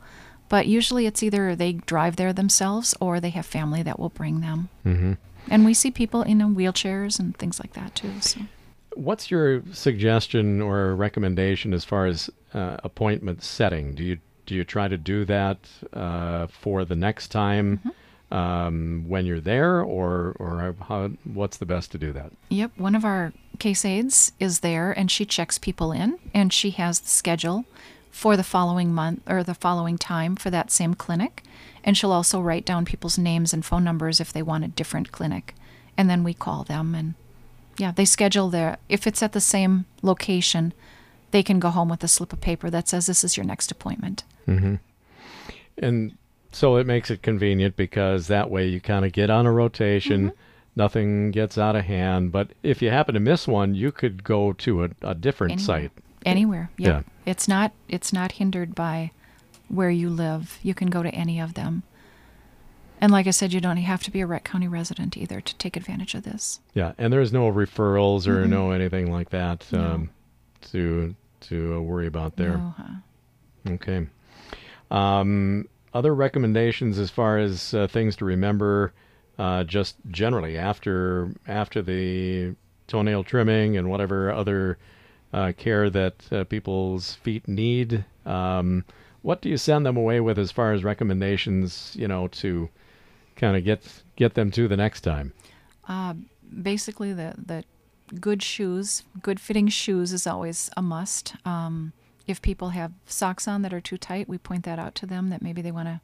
But 0.49 0.67
usually 0.67 1.07
it's 1.07 1.23
either 1.23 1.57
they 1.57 1.73
drive 1.73 2.17
there 2.17 2.33
themselves 2.33 2.95
or 3.01 3.21
they 3.21 3.31
have 3.31 3.47
family 3.47 3.83
that 3.85 3.99
will 3.99 4.11
bring 4.11 4.41
them. 4.41 4.69
Mm-hmm. 4.85 5.13
And 5.49 5.65
we 5.65 5.75
see 5.75 5.91
people 5.91 6.23
in 6.23 6.39
wheelchairs 6.55 7.19
and 7.19 7.37
things 7.37 7.59
like 7.59 7.73
that 7.73 7.95
too. 7.95 8.21
So. 8.21 8.41
What's 8.95 9.31
your 9.31 9.63
suggestion 9.73 10.61
or 10.61 10.95
recommendation 10.95 11.73
as 11.73 11.85
far 11.85 12.07
as 12.07 12.31
uh, 12.55 12.77
appointment 12.85 13.43
setting? 13.43 13.95
Do 13.95 14.05
you 14.05 14.19
do 14.45 14.55
you 14.55 14.65
try 14.65 14.89
to 14.89 14.99
do 14.99 15.25
that 15.25 15.59
uh, 15.93 16.47
for 16.49 16.85
the 16.85 16.97
next 16.97 17.29
time? 17.29 17.79
Mm-hmm 17.79 17.89
um, 18.33 19.05
when 19.09 19.27
you're 19.27 19.41
there, 19.41 19.83
or 19.83 20.35
or 20.39 20.75
how, 20.89 21.11
what's 21.25 21.59
the 21.59 21.67
best 21.67 21.93
to 21.93 21.99
do 21.99 22.13
that? 22.13 22.33
Yep, 22.49 22.73
one 22.77 22.95
of 22.95 23.05
our 23.05 23.33
case 23.59 23.85
aides 23.85 24.33
is 24.41 24.61
there, 24.61 24.91
and 24.91 25.11
she 25.11 25.27
checks 25.27 25.59
people 25.59 25.93
in, 25.93 26.19
and 26.33 26.51
she 26.53 26.71
has 26.71 26.99
the 26.99 27.09
schedule 27.09 27.67
for 28.11 28.37
the 28.37 28.43
following 28.43 28.93
month 28.93 29.21
or 29.27 29.43
the 29.43 29.55
following 29.55 29.99
time 29.99 30.35
for 30.35 30.49
that 30.49 30.71
same 30.71 30.95
clinic, 30.95 31.43
and 31.85 31.97
she'll 31.97 32.13
also 32.13 32.41
write 32.41 32.65
down 32.65 32.87
people's 32.87 33.19
names 33.19 33.53
and 33.53 33.67
phone 33.67 33.85
numbers 33.85 34.19
if 34.19 34.33
they 34.33 34.43
want 34.43 34.65
a 34.65 34.69
different 34.69 35.13
clinic, 35.13 35.55
and 35.99 36.09
then 36.09 36.25
we 36.25 36.33
call 36.33 36.65
them 36.65 36.95
and 36.95 37.15
yeah, 37.79 37.93
they 37.93 38.05
schedule 38.05 38.51
their 38.51 38.79
if 38.89 39.07
it's 39.07 39.23
at 39.23 39.33
the 39.33 39.41
same 39.41 39.85
location, 40.03 40.73
they 41.31 41.43
can 41.43 41.59
go 41.59 41.71
home 41.71 41.89
with 41.89 42.05
a 42.05 42.09
slip 42.09 42.33
of 42.33 42.41
paper 42.41 42.71
that 42.71 42.89
says 42.89 43.07
this 43.07 43.25
is 43.25 43.37
your 43.37 43.47
next 43.47 43.71
appointment. 43.71 44.25
Mm-hmm. 44.47 44.77
And 45.79 46.17
so 46.53 46.77
it 46.77 46.87
makes 46.87 47.11
it 47.11 47.23
convenient 47.23 47.77
because 47.77 48.27
that 48.27 48.51
way 48.51 48.69
you 48.69 48.81
kind 48.81 49.05
of 49.05 49.13
get 49.13 49.31
on 49.31 49.47
a 49.47 49.53
rotation. 49.53 50.29
Mm-hmm. 50.29 50.37
Nothing 50.75 51.31
gets 51.31 51.59
out 51.59 51.77
of 51.77 51.85
hand. 51.85 52.33
But 52.33 52.51
if 52.63 52.81
you 52.81 52.91
happen 52.91 53.15
to 53.15 53.21
miss 53.21 53.47
one, 53.47 53.75
you 53.75 53.93
could 53.93 54.25
go 54.25 54.53
to 54.55 54.85
a, 54.85 54.91
a 55.03 55.15
different 55.15 55.53
anywhere. 55.53 55.67
site. 55.67 55.93
Anywhere. 56.25 56.71
Yep. 56.79 57.05
Yeah. 57.07 57.31
It's 57.31 57.49
not 57.49 57.73
it's 57.89 58.13
not 58.13 58.33
hindered 58.33 58.75
by 58.75 59.11
where 59.69 59.91
you 59.91 60.11
live. 60.11 60.59
You 60.63 60.75
can 60.75 60.89
go 60.89 61.03
to 61.03 61.11
any 61.11 61.41
of 61.41 61.55
them. 61.55 61.83
And 63.03 63.11
like 63.11 63.27
I 63.27 63.33
said, 63.33 63.53
you 63.53 63.61
don't 63.61 63.79
have 63.79 64.05
to 64.05 64.13
be 64.13 64.21
a 64.21 64.27
Wright 64.27 64.45
County 64.45 64.69
resident 64.69 65.17
either 65.17 65.41
to 65.41 65.57
take 65.57 65.77
advantage 65.77 66.15
of 66.15 66.23
this. 66.23 66.61
Yeah, 66.73 66.93
and 66.99 67.13
there's 67.13 67.33
no 67.33 67.51
referrals 67.51 68.29
or 68.29 68.43
mm-hmm. 68.43 68.51
no 68.51 68.71
anything 68.71 69.11
like 69.11 69.31
that 69.31 69.67
um, 69.75 70.11
no. 70.63 70.69
to 70.69 71.15
to 71.49 71.75
uh, 71.75 71.81
worry 71.81 72.07
about 72.07 72.37
there. 72.37 72.59
No, 72.59 72.75
huh? 72.77 73.73
Okay. 73.73 74.07
Um, 74.93 75.69
other 75.93 76.15
recommendations 76.15 76.97
as 76.97 77.11
far 77.11 77.39
as 77.39 77.75
uh, 77.75 77.89
things 77.89 78.15
to 78.17 78.25
remember, 78.25 78.93
uh, 79.37 79.65
just 79.65 79.97
generally 80.09 80.57
after 80.57 81.35
after 81.49 81.83
the 81.83 82.55
toenail 82.87 83.25
trimming 83.25 83.77
and 83.77 83.91
whatever 83.91 84.31
other 84.31 84.79
uh, 85.33 85.51
care 85.57 85.91
that 85.91 86.15
uh, 86.31 86.45
people's 86.45 87.15
feet 87.15 87.49
need. 87.49 88.05
Um, 88.25 88.85
what 89.23 89.43
do 89.43 89.49
you 89.49 89.57
send 89.57 89.85
them 89.85 89.97
away 89.97 90.21
with 90.21 90.39
as 90.39 90.53
far 90.53 90.73
as 90.73 90.85
recommendations? 90.85 91.97
You 91.99 92.07
know, 92.07 92.29
to 92.29 92.69
kind 93.37 93.57
of 93.57 93.65
get 93.65 93.83
get 94.17 94.35
them 94.35 94.51
to 94.53 94.69
the 94.69 94.77
next 94.77 95.01
time. 95.03 95.33
Uh, 95.89 96.15
basically, 96.63 97.13
the 97.13 97.35
the 97.37 97.65
good 98.21 98.43
shoes, 98.43 99.03
good 99.23 99.41
fitting 99.41 99.69
shoes 99.69 100.13
is 100.13 100.27
always 100.27 100.71
a 100.77 100.83
must. 100.83 101.35
Um, 101.47 101.93
if 102.27 102.41
people 102.43 102.71
have 102.71 102.93
socks 103.07 103.49
on 103.49 103.63
that 103.63 103.73
are 103.73 103.81
too 103.81 103.97
tight, 103.97 104.29
we 104.29 104.39
point 104.39 104.65
that 104.65 104.79
out 104.79 104.95
to 104.97 105.07
them 105.07 105.31
that 105.31 105.43
maybe 105.43 105.63
they 105.63 105.73
want 105.73 105.89
to, 105.89 106.01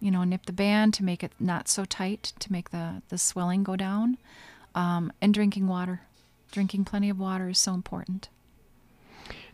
you 0.00 0.10
know, 0.10 0.24
nip 0.24 0.46
the 0.46 0.52
band 0.52 0.92
to 0.94 1.04
make 1.04 1.24
it 1.24 1.32
not 1.40 1.68
so 1.68 1.84
tight 1.84 2.32
to 2.40 2.52
make 2.52 2.70
the, 2.70 3.02
the 3.08 3.18
swelling 3.18 3.62
go 3.62 3.76
down. 3.76 4.18
Um, 4.74 5.12
and 5.22 5.32
drinking 5.32 5.68
water. 5.68 6.02
Drinking 6.52 6.84
plenty 6.84 7.08
of 7.08 7.18
water 7.18 7.48
is 7.48 7.58
so 7.58 7.72
important. 7.72 8.28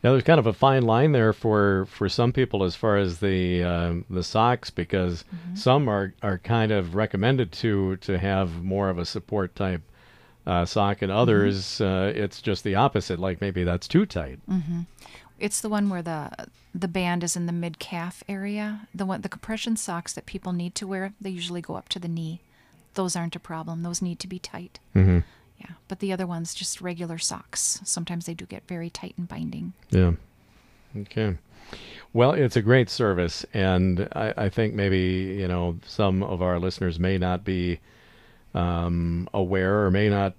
Now, 0.02 0.10
there's 0.10 0.24
kind 0.24 0.40
of 0.40 0.48
a 0.48 0.52
fine 0.52 0.82
line 0.82 1.12
there 1.12 1.32
for, 1.32 1.86
for 1.86 2.08
some 2.08 2.32
people 2.32 2.64
as 2.64 2.74
far 2.74 2.96
as 2.96 3.20
the 3.20 3.62
uh, 3.62 3.94
the 4.10 4.24
socks 4.24 4.68
because 4.70 5.22
mm-hmm. 5.22 5.54
some 5.54 5.88
are, 5.88 6.12
are 6.22 6.38
kind 6.38 6.72
of 6.72 6.96
recommended 6.96 7.52
to 7.52 7.96
to 7.98 8.18
have 8.18 8.64
more 8.64 8.88
of 8.88 8.98
a 8.98 9.04
support 9.04 9.54
type 9.54 9.82
uh, 10.46 10.64
sock, 10.64 11.02
and 11.02 11.10
mm-hmm. 11.10 11.20
others 11.20 11.56
mm-hmm. 11.56 11.84
uh, 11.84 12.22
it's 12.24 12.42
just 12.42 12.64
the 12.64 12.74
opposite. 12.74 13.20
Like 13.20 13.40
maybe 13.40 13.62
that's 13.62 13.86
too 13.86 14.04
tight. 14.04 14.40
Mm-hmm. 14.48 14.80
It's 15.38 15.60
the 15.60 15.68
one 15.68 15.88
where 15.88 16.02
the 16.02 16.48
the 16.74 16.88
band 16.88 17.22
is 17.22 17.36
in 17.36 17.46
the 17.46 17.52
mid 17.52 17.78
calf 17.78 18.24
area. 18.28 18.88
The 18.92 19.06
one 19.06 19.20
the 19.20 19.28
compression 19.28 19.76
socks 19.76 20.12
that 20.14 20.26
people 20.26 20.52
need 20.52 20.74
to 20.76 20.86
wear, 20.86 21.12
they 21.20 21.30
usually 21.30 21.60
go 21.60 21.76
up 21.76 21.88
to 21.90 22.00
the 22.00 22.08
knee. 22.08 22.40
Those 22.94 23.14
aren't 23.14 23.36
a 23.36 23.40
problem. 23.40 23.82
Those 23.82 24.02
need 24.02 24.18
to 24.18 24.26
be 24.26 24.38
tight. 24.40 24.80
Yeah, 25.62 25.74
but 25.88 26.00
the 26.00 26.12
other 26.12 26.26
ones 26.26 26.54
just 26.54 26.80
regular 26.80 27.18
socks. 27.18 27.80
Sometimes 27.84 28.26
they 28.26 28.34
do 28.34 28.46
get 28.46 28.66
very 28.66 28.90
tight 28.90 29.14
and 29.16 29.28
binding. 29.28 29.72
Yeah. 29.90 30.12
Okay. 30.96 31.38
Well, 32.12 32.32
it's 32.32 32.56
a 32.56 32.62
great 32.62 32.90
service, 32.90 33.46
and 33.54 34.08
I, 34.12 34.34
I 34.36 34.48
think 34.50 34.74
maybe 34.74 35.36
you 35.38 35.48
know 35.48 35.78
some 35.86 36.22
of 36.22 36.42
our 36.42 36.58
listeners 36.58 36.98
may 36.98 37.16
not 37.16 37.44
be 37.44 37.80
um, 38.54 39.28
aware 39.32 39.84
or 39.84 39.90
may 39.90 40.08
not 40.08 40.34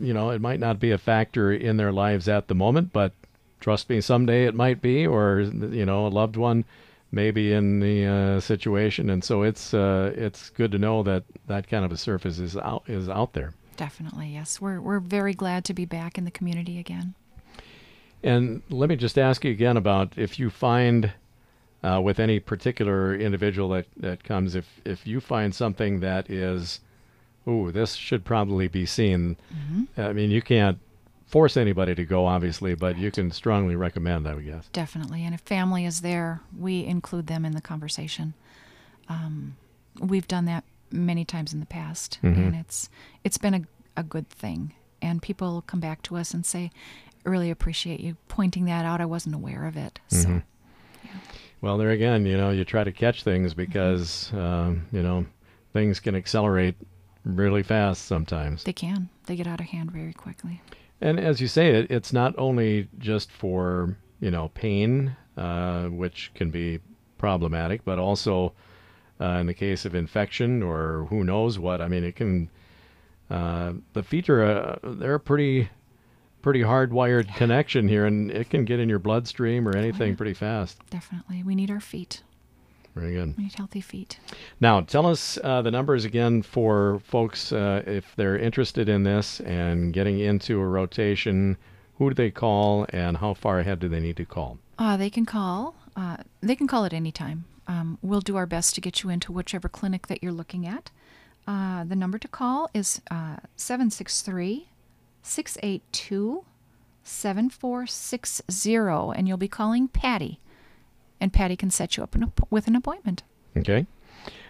you 0.00 0.14
know, 0.14 0.30
it 0.30 0.40
might 0.40 0.60
not 0.60 0.80
be 0.80 0.90
a 0.90 0.98
factor 0.98 1.52
in 1.52 1.76
their 1.76 1.92
lives 1.92 2.28
at 2.28 2.48
the 2.48 2.54
moment, 2.54 2.92
but 2.92 3.12
trust 3.60 3.88
me, 3.88 4.00
someday 4.00 4.44
it 4.44 4.54
might 4.54 4.80
be, 4.80 5.06
or 5.06 5.40
you 5.40 5.86
know, 5.86 6.06
a 6.06 6.08
loved 6.08 6.36
one 6.36 6.64
may 7.12 7.30
be 7.30 7.52
in 7.52 7.80
the 7.80 8.04
uh, 8.04 8.40
situation, 8.40 9.10
and 9.10 9.22
so 9.24 9.42
it's 9.42 9.74
uh, 9.74 10.12
it's 10.16 10.50
good 10.50 10.72
to 10.72 10.78
know 10.78 11.02
that 11.02 11.24
that 11.46 11.68
kind 11.68 11.84
of 11.84 11.92
a 11.92 11.96
surface 11.96 12.38
is 12.38 12.56
out 12.56 12.84
is 12.86 13.08
out 13.08 13.32
there. 13.32 13.54
Definitely, 13.76 14.28
yes. 14.28 14.60
We're 14.60 14.80
we're 14.80 15.00
very 15.00 15.34
glad 15.34 15.64
to 15.66 15.74
be 15.74 15.84
back 15.84 16.18
in 16.18 16.24
the 16.24 16.30
community 16.30 16.78
again. 16.78 17.14
And 18.22 18.62
let 18.70 18.88
me 18.88 18.96
just 18.96 19.18
ask 19.18 19.44
you 19.44 19.50
again 19.50 19.76
about 19.76 20.14
if 20.16 20.38
you 20.38 20.50
find 20.50 21.12
uh, 21.82 22.00
with 22.02 22.18
any 22.18 22.40
particular 22.40 23.14
individual 23.14 23.68
that, 23.70 23.86
that 23.98 24.24
comes, 24.24 24.54
if 24.54 24.80
if 24.84 25.06
you 25.06 25.20
find 25.20 25.54
something 25.54 26.00
that 26.00 26.28
is, 26.30 26.80
oh, 27.46 27.70
this 27.70 27.94
should 27.94 28.24
probably 28.24 28.68
be 28.68 28.86
seen. 28.86 29.36
Mm-hmm. 29.54 30.00
I 30.00 30.12
mean, 30.12 30.30
you 30.30 30.42
can't 30.42 30.78
force 31.26 31.56
anybody 31.56 31.94
to 31.94 32.04
go, 32.04 32.26
obviously, 32.26 32.74
but 32.74 32.96
you 32.96 33.10
can 33.10 33.30
strongly 33.30 33.76
recommend, 33.76 34.26
I 34.26 34.34
would 34.34 34.46
guess. 34.46 34.68
Definitely. 34.72 35.24
And 35.24 35.34
if 35.34 35.40
family 35.40 35.84
is 35.84 36.00
there, 36.00 36.40
we 36.56 36.84
include 36.84 37.26
them 37.26 37.44
in 37.44 37.52
the 37.52 37.60
conversation. 37.60 38.34
Um, 39.08 39.56
we've 40.00 40.28
done 40.28 40.44
that 40.46 40.64
many 40.90 41.24
times 41.24 41.52
in 41.52 41.60
the 41.60 41.66
past, 41.66 42.18
mm-hmm. 42.22 42.40
and 42.40 42.56
it's 42.56 42.88
it's 43.24 43.38
been 43.38 43.54
a, 43.54 43.62
a 43.96 44.02
good 44.02 44.28
thing. 44.28 44.74
And 45.02 45.20
people 45.20 45.62
come 45.66 45.80
back 45.80 46.02
to 46.02 46.16
us 46.16 46.32
and 46.32 46.44
say, 46.44 46.70
really 47.24 47.50
appreciate 47.50 48.00
you 48.00 48.16
pointing 48.28 48.64
that 48.66 48.84
out. 48.84 49.00
I 49.00 49.04
wasn't 49.04 49.34
aware 49.34 49.66
of 49.66 49.76
it. 49.76 50.00
So, 50.08 50.28
mm-hmm. 50.28 50.38
yeah. 51.04 51.20
Well, 51.60 51.76
there 51.78 51.90
again, 51.90 52.24
you 52.24 52.36
know, 52.36 52.50
you 52.50 52.64
try 52.64 52.84
to 52.84 52.92
catch 52.92 53.22
things 53.22 53.52
mm-hmm. 53.52 53.60
because, 53.60 54.30
mm-hmm. 54.32 54.38
um, 54.38 54.86
you 54.92 55.02
know, 55.02 55.26
things 55.72 56.00
can 56.00 56.14
accelerate 56.14 56.76
really 57.24 57.62
fast 57.62 58.06
sometimes. 58.06 58.64
They 58.64 58.72
can. 58.72 59.08
They 59.26 59.36
get 59.36 59.46
out 59.46 59.60
of 59.60 59.66
hand 59.66 59.90
very 59.90 60.12
quickly. 60.12 60.62
And 61.00 61.20
as 61.20 61.40
you 61.40 61.48
say, 61.48 61.70
it, 61.70 61.90
it's 61.90 62.12
not 62.12 62.34
only 62.38 62.88
just 62.98 63.30
for 63.30 63.96
you 64.20 64.30
know 64.30 64.48
pain, 64.54 65.16
uh, 65.36 65.86
which 65.86 66.30
can 66.34 66.50
be 66.50 66.80
problematic, 67.18 67.84
but 67.84 67.98
also 67.98 68.54
uh, 69.20 69.38
in 69.40 69.46
the 69.46 69.54
case 69.54 69.84
of 69.84 69.94
infection 69.94 70.62
or 70.62 71.06
who 71.06 71.24
knows 71.24 71.58
what. 71.58 71.80
I 71.80 71.88
mean, 71.88 72.04
it 72.04 72.16
can. 72.16 72.50
Uh, 73.28 73.72
the 73.92 74.02
feet 74.02 74.28
are 74.28 74.42
a, 74.44 74.78
they're 74.82 75.14
a 75.14 75.20
pretty 75.20 75.68
pretty 76.42 76.60
hardwired 76.60 77.34
connection 77.34 77.88
here, 77.88 78.06
and 78.06 78.30
it 78.30 78.48
can 78.48 78.64
get 78.64 78.78
in 78.78 78.88
your 78.88 79.00
bloodstream 79.00 79.66
or 79.66 79.76
anything 79.76 80.14
pretty 80.14 80.34
fast. 80.34 80.78
Definitely. 80.90 81.42
We 81.42 81.56
need 81.56 81.72
our 81.72 81.80
feet. 81.80 82.22
Very 82.94 83.14
good. 83.14 83.36
We 83.36 83.42
need 83.44 83.54
healthy 83.54 83.80
feet. 83.80 84.20
Now, 84.60 84.80
tell 84.80 85.06
us 85.06 85.38
uh, 85.42 85.60
the 85.62 85.72
numbers 85.72 86.04
again 86.04 86.42
for 86.42 87.00
folks 87.00 87.52
uh, 87.52 87.82
if 87.86 88.14
they're 88.14 88.38
interested 88.38 88.88
in 88.88 89.02
this 89.02 89.40
and 89.40 89.92
getting 89.92 90.20
into 90.20 90.60
a 90.60 90.66
rotation. 90.66 91.56
Who 91.98 92.10
do 92.10 92.14
they 92.14 92.30
call, 92.30 92.86
and 92.90 93.16
how 93.16 93.34
far 93.34 93.58
ahead 93.58 93.80
do 93.80 93.88
they 93.88 94.00
need 94.00 94.16
to 94.18 94.24
call? 94.24 94.58
Uh, 94.78 94.96
they 94.96 95.10
can 95.10 95.26
call. 95.26 95.74
Uh, 95.96 96.18
they 96.42 96.54
can 96.54 96.66
call 96.68 96.84
at 96.84 96.92
any 96.92 97.10
time. 97.10 97.46
Um, 97.86 97.98
we'll 98.02 98.20
do 98.20 98.36
our 98.36 98.46
best 98.46 98.74
to 98.74 98.80
get 98.80 99.02
you 99.02 99.10
into 99.10 99.32
whichever 99.32 99.68
clinic 99.68 100.06
that 100.08 100.22
you're 100.22 100.32
looking 100.32 100.66
at. 100.66 100.90
Uh, 101.46 101.84
the 101.84 101.94
number 101.94 102.18
to 102.18 102.26
call 102.26 102.68
is 102.74 103.00
uh, 103.10 103.36
763 103.54 104.68
682 105.22 106.44
7460, 107.04 108.74
and 109.16 109.28
you'll 109.28 109.36
be 109.36 109.46
calling 109.46 109.86
Patty. 109.86 110.40
And 111.20 111.32
Patty 111.32 111.54
can 111.56 111.70
set 111.70 111.96
you 111.96 112.02
up 112.02 112.16
an 112.16 112.32
with 112.50 112.66
an 112.66 112.74
appointment. 112.74 113.22
Okay. 113.56 113.86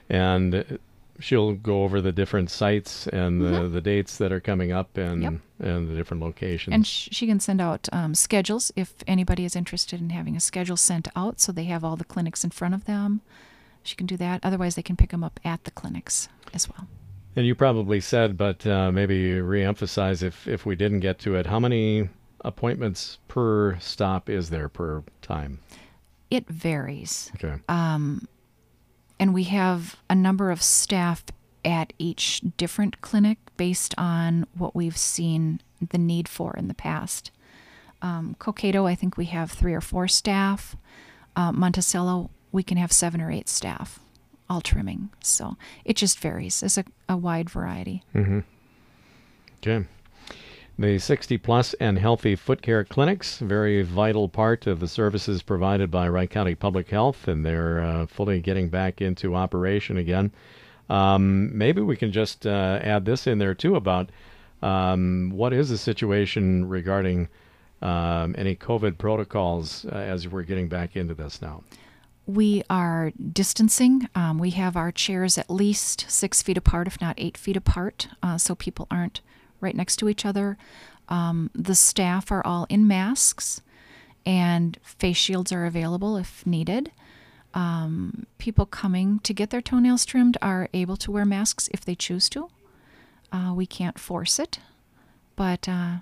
And 0.08 0.78
she'll 1.20 1.52
go 1.54 1.82
over 1.84 2.00
the 2.00 2.12
different 2.12 2.50
sites 2.50 3.06
and 3.08 3.40
the, 3.40 3.68
the 3.68 3.80
dates 3.80 4.18
that 4.18 4.32
are 4.32 4.40
coming 4.40 4.72
up 4.72 4.96
and 4.96 5.22
Yep. 5.22 5.32
and 5.60 5.88
the 5.88 5.94
different 5.96 6.22
locations. 6.22 6.74
And 6.74 6.86
sh- 6.86 7.08
she 7.12 7.26
can 7.26 7.40
send 7.40 7.60
out 7.60 7.88
um, 7.92 8.14
schedules 8.14 8.72
if 8.76 8.94
anybody 9.06 9.44
is 9.44 9.56
interested 9.56 10.00
in 10.00 10.10
having 10.10 10.36
a 10.36 10.40
schedule 10.40 10.76
sent 10.76 11.08
out 11.16 11.40
so 11.40 11.52
they 11.52 11.64
have 11.64 11.82
all 11.84 11.96
the 11.96 12.04
clinics 12.04 12.44
in 12.44 12.50
front 12.50 12.74
of 12.74 12.84
them. 12.84 13.20
She 13.82 13.94
can 13.96 14.06
do 14.06 14.16
that. 14.16 14.40
Otherwise, 14.42 14.74
they 14.74 14.82
can 14.82 14.96
pick 14.96 15.10
them 15.10 15.22
up 15.22 15.38
at 15.44 15.64
the 15.64 15.70
clinics 15.70 16.28
as 16.52 16.68
well. 16.68 16.88
And 17.36 17.46
you 17.46 17.54
probably 17.54 18.00
said, 18.00 18.36
but 18.36 18.66
uh, 18.66 18.90
maybe 18.90 19.34
reemphasize 19.34 20.22
if 20.22 20.48
if 20.48 20.64
we 20.66 20.74
didn't 20.76 21.00
get 21.00 21.18
to 21.20 21.34
it. 21.36 21.46
How 21.46 21.60
many 21.60 22.08
appointments 22.40 23.18
per 23.28 23.78
stop 23.78 24.28
is 24.28 24.50
there 24.50 24.68
per 24.68 25.02
time? 25.22 25.58
It 26.30 26.48
varies. 26.48 27.30
Okay. 27.36 27.60
And 29.18 29.32
we 29.32 29.44
have 29.44 29.96
a 30.10 30.14
number 30.14 30.50
of 30.50 30.62
staff 30.62 31.24
at 31.64 31.92
each 31.98 32.42
different 32.56 33.00
clinic 33.00 33.38
based 33.56 33.94
on 33.96 34.46
what 34.56 34.74
we've 34.74 34.96
seen 34.96 35.60
the 35.80 35.98
need 35.98 36.28
for 36.28 36.54
in 36.56 36.68
the 36.68 36.74
past. 36.74 37.30
Um, 38.02 38.36
Cokato, 38.38 38.88
I 38.88 38.94
think 38.94 39.16
we 39.16 39.26
have 39.26 39.50
three 39.50 39.74
or 39.74 39.80
four 39.80 40.06
staff. 40.06 40.76
Uh, 41.34 41.52
Monticello, 41.52 42.30
we 42.52 42.62
can 42.62 42.76
have 42.76 42.92
seven 42.92 43.20
or 43.20 43.30
eight 43.30 43.48
staff, 43.48 43.98
all 44.48 44.60
trimming. 44.60 45.10
So 45.22 45.56
it 45.84 45.96
just 45.96 46.18
varies. 46.18 46.62
It's 46.62 46.78
a, 46.78 46.84
a 47.08 47.16
wide 47.16 47.50
variety. 47.50 48.02
Okay. 49.58 49.86
The 50.78 50.98
60 50.98 51.38
plus 51.38 51.72
and 51.74 51.98
healthy 51.98 52.36
foot 52.36 52.60
care 52.60 52.84
clinics, 52.84 53.38
very 53.38 53.80
vital 53.82 54.28
part 54.28 54.66
of 54.66 54.78
the 54.78 54.88
services 54.88 55.40
provided 55.40 55.90
by 55.90 56.06
Wright 56.06 56.28
County 56.28 56.54
Public 56.54 56.90
Health, 56.90 57.26
and 57.28 57.46
they're 57.46 57.80
uh, 57.80 58.06
fully 58.06 58.40
getting 58.40 58.68
back 58.68 59.00
into 59.00 59.34
operation 59.34 59.96
again. 59.96 60.32
Um, 60.90 61.56
maybe 61.56 61.80
we 61.80 61.96
can 61.96 62.12
just 62.12 62.46
uh, 62.46 62.78
add 62.82 63.06
this 63.06 63.26
in 63.26 63.38
there 63.38 63.54
too 63.54 63.74
about 63.74 64.10
um, 64.60 65.30
what 65.32 65.54
is 65.54 65.70
the 65.70 65.78
situation 65.78 66.68
regarding 66.68 67.28
um, 67.80 68.34
any 68.36 68.54
COVID 68.54 68.98
protocols 68.98 69.86
uh, 69.86 69.96
as 69.96 70.28
we're 70.28 70.42
getting 70.42 70.68
back 70.68 70.94
into 70.94 71.14
this 71.14 71.40
now. 71.40 71.64
We 72.26 72.62
are 72.68 73.12
distancing. 73.32 74.08
Um, 74.14 74.38
we 74.38 74.50
have 74.50 74.76
our 74.76 74.92
chairs 74.92 75.38
at 75.38 75.48
least 75.48 76.04
six 76.10 76.42
feet 76.42 76.58
apart, 76.58 76.86
if 76.86 77.00
not 77.00 77.14
eight 77.16 77.38
feet 77.38 77.56
apart, 77.56 78.08
uh, 78.22 78.36
so 78.36 78.54
people 78.54 78.86
aren't 78.90 79.22
right 79.60 79.74
next 79.74 79.96
to 79.96 80.08
each 80.08 80.24
other. 80.24 80.56
Um, 81.08 81.50
the 81.54 81.74
staff 81.74 82.30
are 82.32 82.44
all 82.46 82.66
in 82.68 82.86
masks, 82.88 83.60
and 84.24 84.78
face 84.82 85.16
shields 85.16 85.52
are 85.52 85.66
available 85.66 86.16
if 86.16 86.46
needed. 86.46 86.90
Um, 87.54 88.26
people 88.38 88.66
coming 88.66 89.20
to 89.20 89.32
get 89.32 89.50
their 89.50 89.62
toenails 89.62 90.04
trimmed 90.04 90.36
are 90.42 90.68
able 90.74 90.96
to 90.98 91.10
wear 91.10 91.24
masks 91.24 91.68
if 91.72 91.84
they 91.84 91.94
choose 91.94 92.28
to. 92.30 92.50
Uh, 93.32 93.52
we 93.54 93.66
can't 93.66 93.98
force 93.98 94.38
it, 94.38 94.58
but 95.36 95.68
uh, 95.68 95.96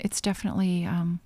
it's 0.00 0.20
definitely 0.20 0.84
um, 0.84 1.20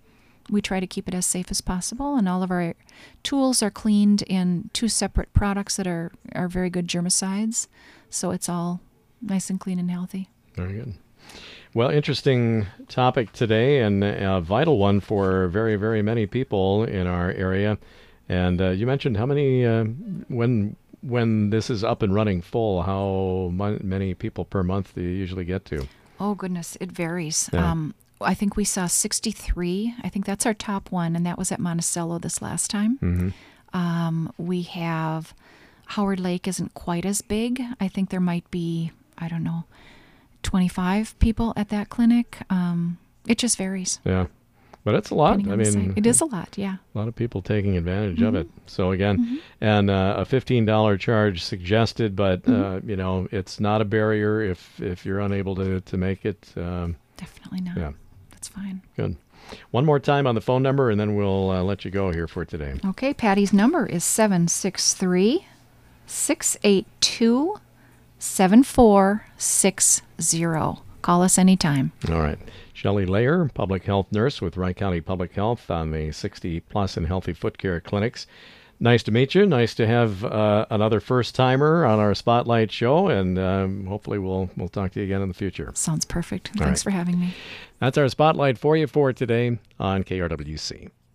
we 0.49 0.61
try 0.61 0.81
to 0.81 0.87
keep 0.87 1.07
it 1.09 1.15
as 1.15 1.27
safe 1.27 1.51
as 1.51 1.61
possible 1.61 2.17
and 2.17 2.29
all 2.29 2.43
of 2.43 2.51
our 2.51 2.75
tools 3.23 3.63
are 3.63 3.71
cleaned 3.71 4.23
in 4.23 4.69
two 4.73 4.89
separate 4.89 5.33
products 5.33 5.77
that 5.77 5.87
are, 5.87 6.11
are 6.35 6.49
very 6.49 6.71
good 6.71 6.89
germicides 6.89 7.69
so 8.09 8.31
it's 8.31 8.49
all 8.49 8.81
nice 9.23 9.49
and 9.51 9.61
clean 9.61 9.79
and 9.79 9.91
healthy 9.91 10.29
Very 10.55 10.75
good. 10.75 10.95
Well, 11.75 11.91
interesting 11.91 12.67
topic 12.89 13.33
today, 13.33 13.81
and 13.81 14.03
a 14.03 14.41
vital 14.41 14.79
one 14.79 15.01
for 15.01 15.47
very, 15.49 15.77
very 15.77 16.03
many 16.03 16.27
people 16.27 16.83
in 16.85 17.07
our 17.07 17.31
area. 17.31 17.79
And 18.29 18.61
uh, 18.61 18.71
you 18.71 18.87
mentioned 18.87 19.17
how 19.17 19.27
many 19.27 19.65
uh, 19.67 19.85
when 20.29 20.77
when 21.03 21.51
this 21.51 21.71
is 21.71 21.83
up 21.83 22.03
and 22.03 22.15
running 22.15 22.43
full, 22.43 22.83
how 22.83 23.51
mon- 23.55 23.81
many 23.83 24.15
people 24.15 24.45
per 24.45 24.63
month 24.63 24.95
do 24.95 25.01
you 25.03 25.09
usually 25.11 25.45
get 25.45 25.65
to? 25.67 25.87
oh 26.23 26.35
goodness 26.35 26.77
it 26.83 26.93
varies 26.93 27.49
Yeah. 27.51 27.71
um, 27.71 27.95
i 28.21 28.35
think 28.35 28.55
we 28.55 28.63
saw 28.65 28.87
63 28.87 29.95
i 30.05 30.11
think 30.11 30.27
that's 30.27 30.45
our 30.45 30.53
top 30.53 30.93
one 30.93 31.17
and 31.17 31.25
that 31.25 31.39
was 31.39 31.51
at 31.51 31.59
monticello 31.59 32.19
this 32.19 32.43
last 32.43 32.71
time 32.71 32.99
Mm-hmm. 33.01 33.31
um, 33.73 34.31
we 34.37 34.61
have 34.63 35.33
howard 35.87 36.21
lake 36.21 36.47
isn't 36.47 36.75
quite 36.75 37.07
as 37.07 37.23
big 37.23 37.63
i 37.81 37.89
think 37.89 38.11
there 38.11 38.21
might 38.21 38.45
be 38.51 38.93
i 39.17 39.29
don't 39.29 39.43
know 39.43 39.65
25 40.43 41.19
people 41.19 41.53
at 41.57 41.69
that 41.69 41.89
clinic 41.89 42.39
um, 42.51 42.99
it 43.27 43.39
just 43.39 43.57
varies 43.59 44.01
Yeah, 44.05 44.27
but 44.85 44.95
it's 44.95 45.11
a 45.11 45.15
lot. 45.15 45.35
I 45.35 45.57
mean, 45.57 45.93
it 45.97 46.07
is 46.07 46.21
a 46.21 46.25
lot 46.25 46.55
yeah 46.57 46.77
a 46.95 46.99
lot 46.99 47.07
of 47.09 47.15
people 47.15 47.43
taking 47.43 47.77
advantage 47.77 48.23
of 48.23 48.35
it. 48.35 48.49
Mm-hmm. 48.49 48.61
So 48.67 48.93
again, 48.93 49.41
and 49.61 49.91
uh, 49.91 50.15
a 50.19 50.25
fifteen 50.25 50.65
dollar 50.65 50.97
charge 50.97 51.43
suggested, 51.45 52.17
but 52.17 52.43
Mm-hmm. 52.45 52.63
uh, 52.63 52.81
you 52.91 52.97
know 52.97 53.29
it's 53.31 53.61
not 53.61 53.81
a 53.81 53.85
barrier 53.85 54.41
if 54.43 54.81
if 54.81 55.05
you're 55.05 55.21
unable 55.21 55.55
to 55.57 55.81
to 55.83 55.97
make 55.97 56.25
it. 56.25 56.53
Um, 56.57 56.97
definitely 57.17 57.61
not 57.61 57.77
yeah, 57.77 57.93
that's 58.31 58.49
fine 58.49 58.81
good. 58.97 59.17
One 59.73 59.85
more 59.85 59.99
time 59.99 60.27
on 60.29 60.35
the 60.37 60.41
phone 60.41 60.63
number, 60.63 60.91
and 60.91 60.99
then 61.01 61.17
we'll 61.17 61.51
uh, 61.51 61.63
let 61.63 61.85
you 61.85 61.91
go 61.91 62.13
here 62.13 62.29
for 62.29 62.45
today. 62.45 62.75
Okay, 62.85 63.13
Patty's 63.13 63.53
number 63.53 63.85
is 63.85 64.05
763 64.05 65.45
682 66.07 67.57
7460. 68.21 70.83
Call 71.03 71.23
us 71.23 71.39
anytime. 71.39 71.93
All 72.09 72.21
right. 72.21 72.39
Shelley 72.73 73.07
Layer, 73.07 73.51
public 73.53 73.85
health 73.85 74.07
nurse 74.13 74.41
with 74.41 74.57
Wright 74.57 74.77
County 74.77 75.01
Public 75.01 75.33
Health 75.33 75.71
on 75.71 75.91
the 75.91 76.13
60 76.13 76.61
plus 76.61 76.97
and 76.97 77.07
healthy 77.07 77.33
foot 77.33 77.59
care 77.59 77.81
clinics. 77.81 78.27
Nice 78.83 79.03
to 79.03 79.11
meet 79.11 79.35
you. 79.35 79.45
Nice 79.45 79.75
to 79.75 79.87
have 79.87 80.25
uh, 80.25 80.65
another 80.71 81.01
first 81.01 81.35
timer 81.35 81.85
on 81.85 81.99
our 81.99 82.15
spotlight 82.15 82.73
show, 82.73 83.09
and 83.09 83.39
um, 83.39 83.85
hopefully 83.85 84.19
we'll 84.19 84.49
we'll 84.57 84.71
talk 84.71 84.93
to 84.93 85.01
you 85.01 85.05
again 85.05 85.21
in 85.21 85.29
the 85.29 85.35
future. 85.35 85.71
Sounds 85.75 86.07
perfect. 86.07 86.51
All 86.57 86.65
Thanks 86.65 86.87
right. 86.87 86.93
for 86.93 86.97
having 86.97 87.21
me. 87.21 87.35
That's 87.79 87.99
our 87.99 88.09
spotlight 88.09 88.57
for 88.57 88.79
you 88.79 88.87
for 88.87 89.13
today 89.13 89.59
on 89.79 90.03
KRWC. 90.03 90.89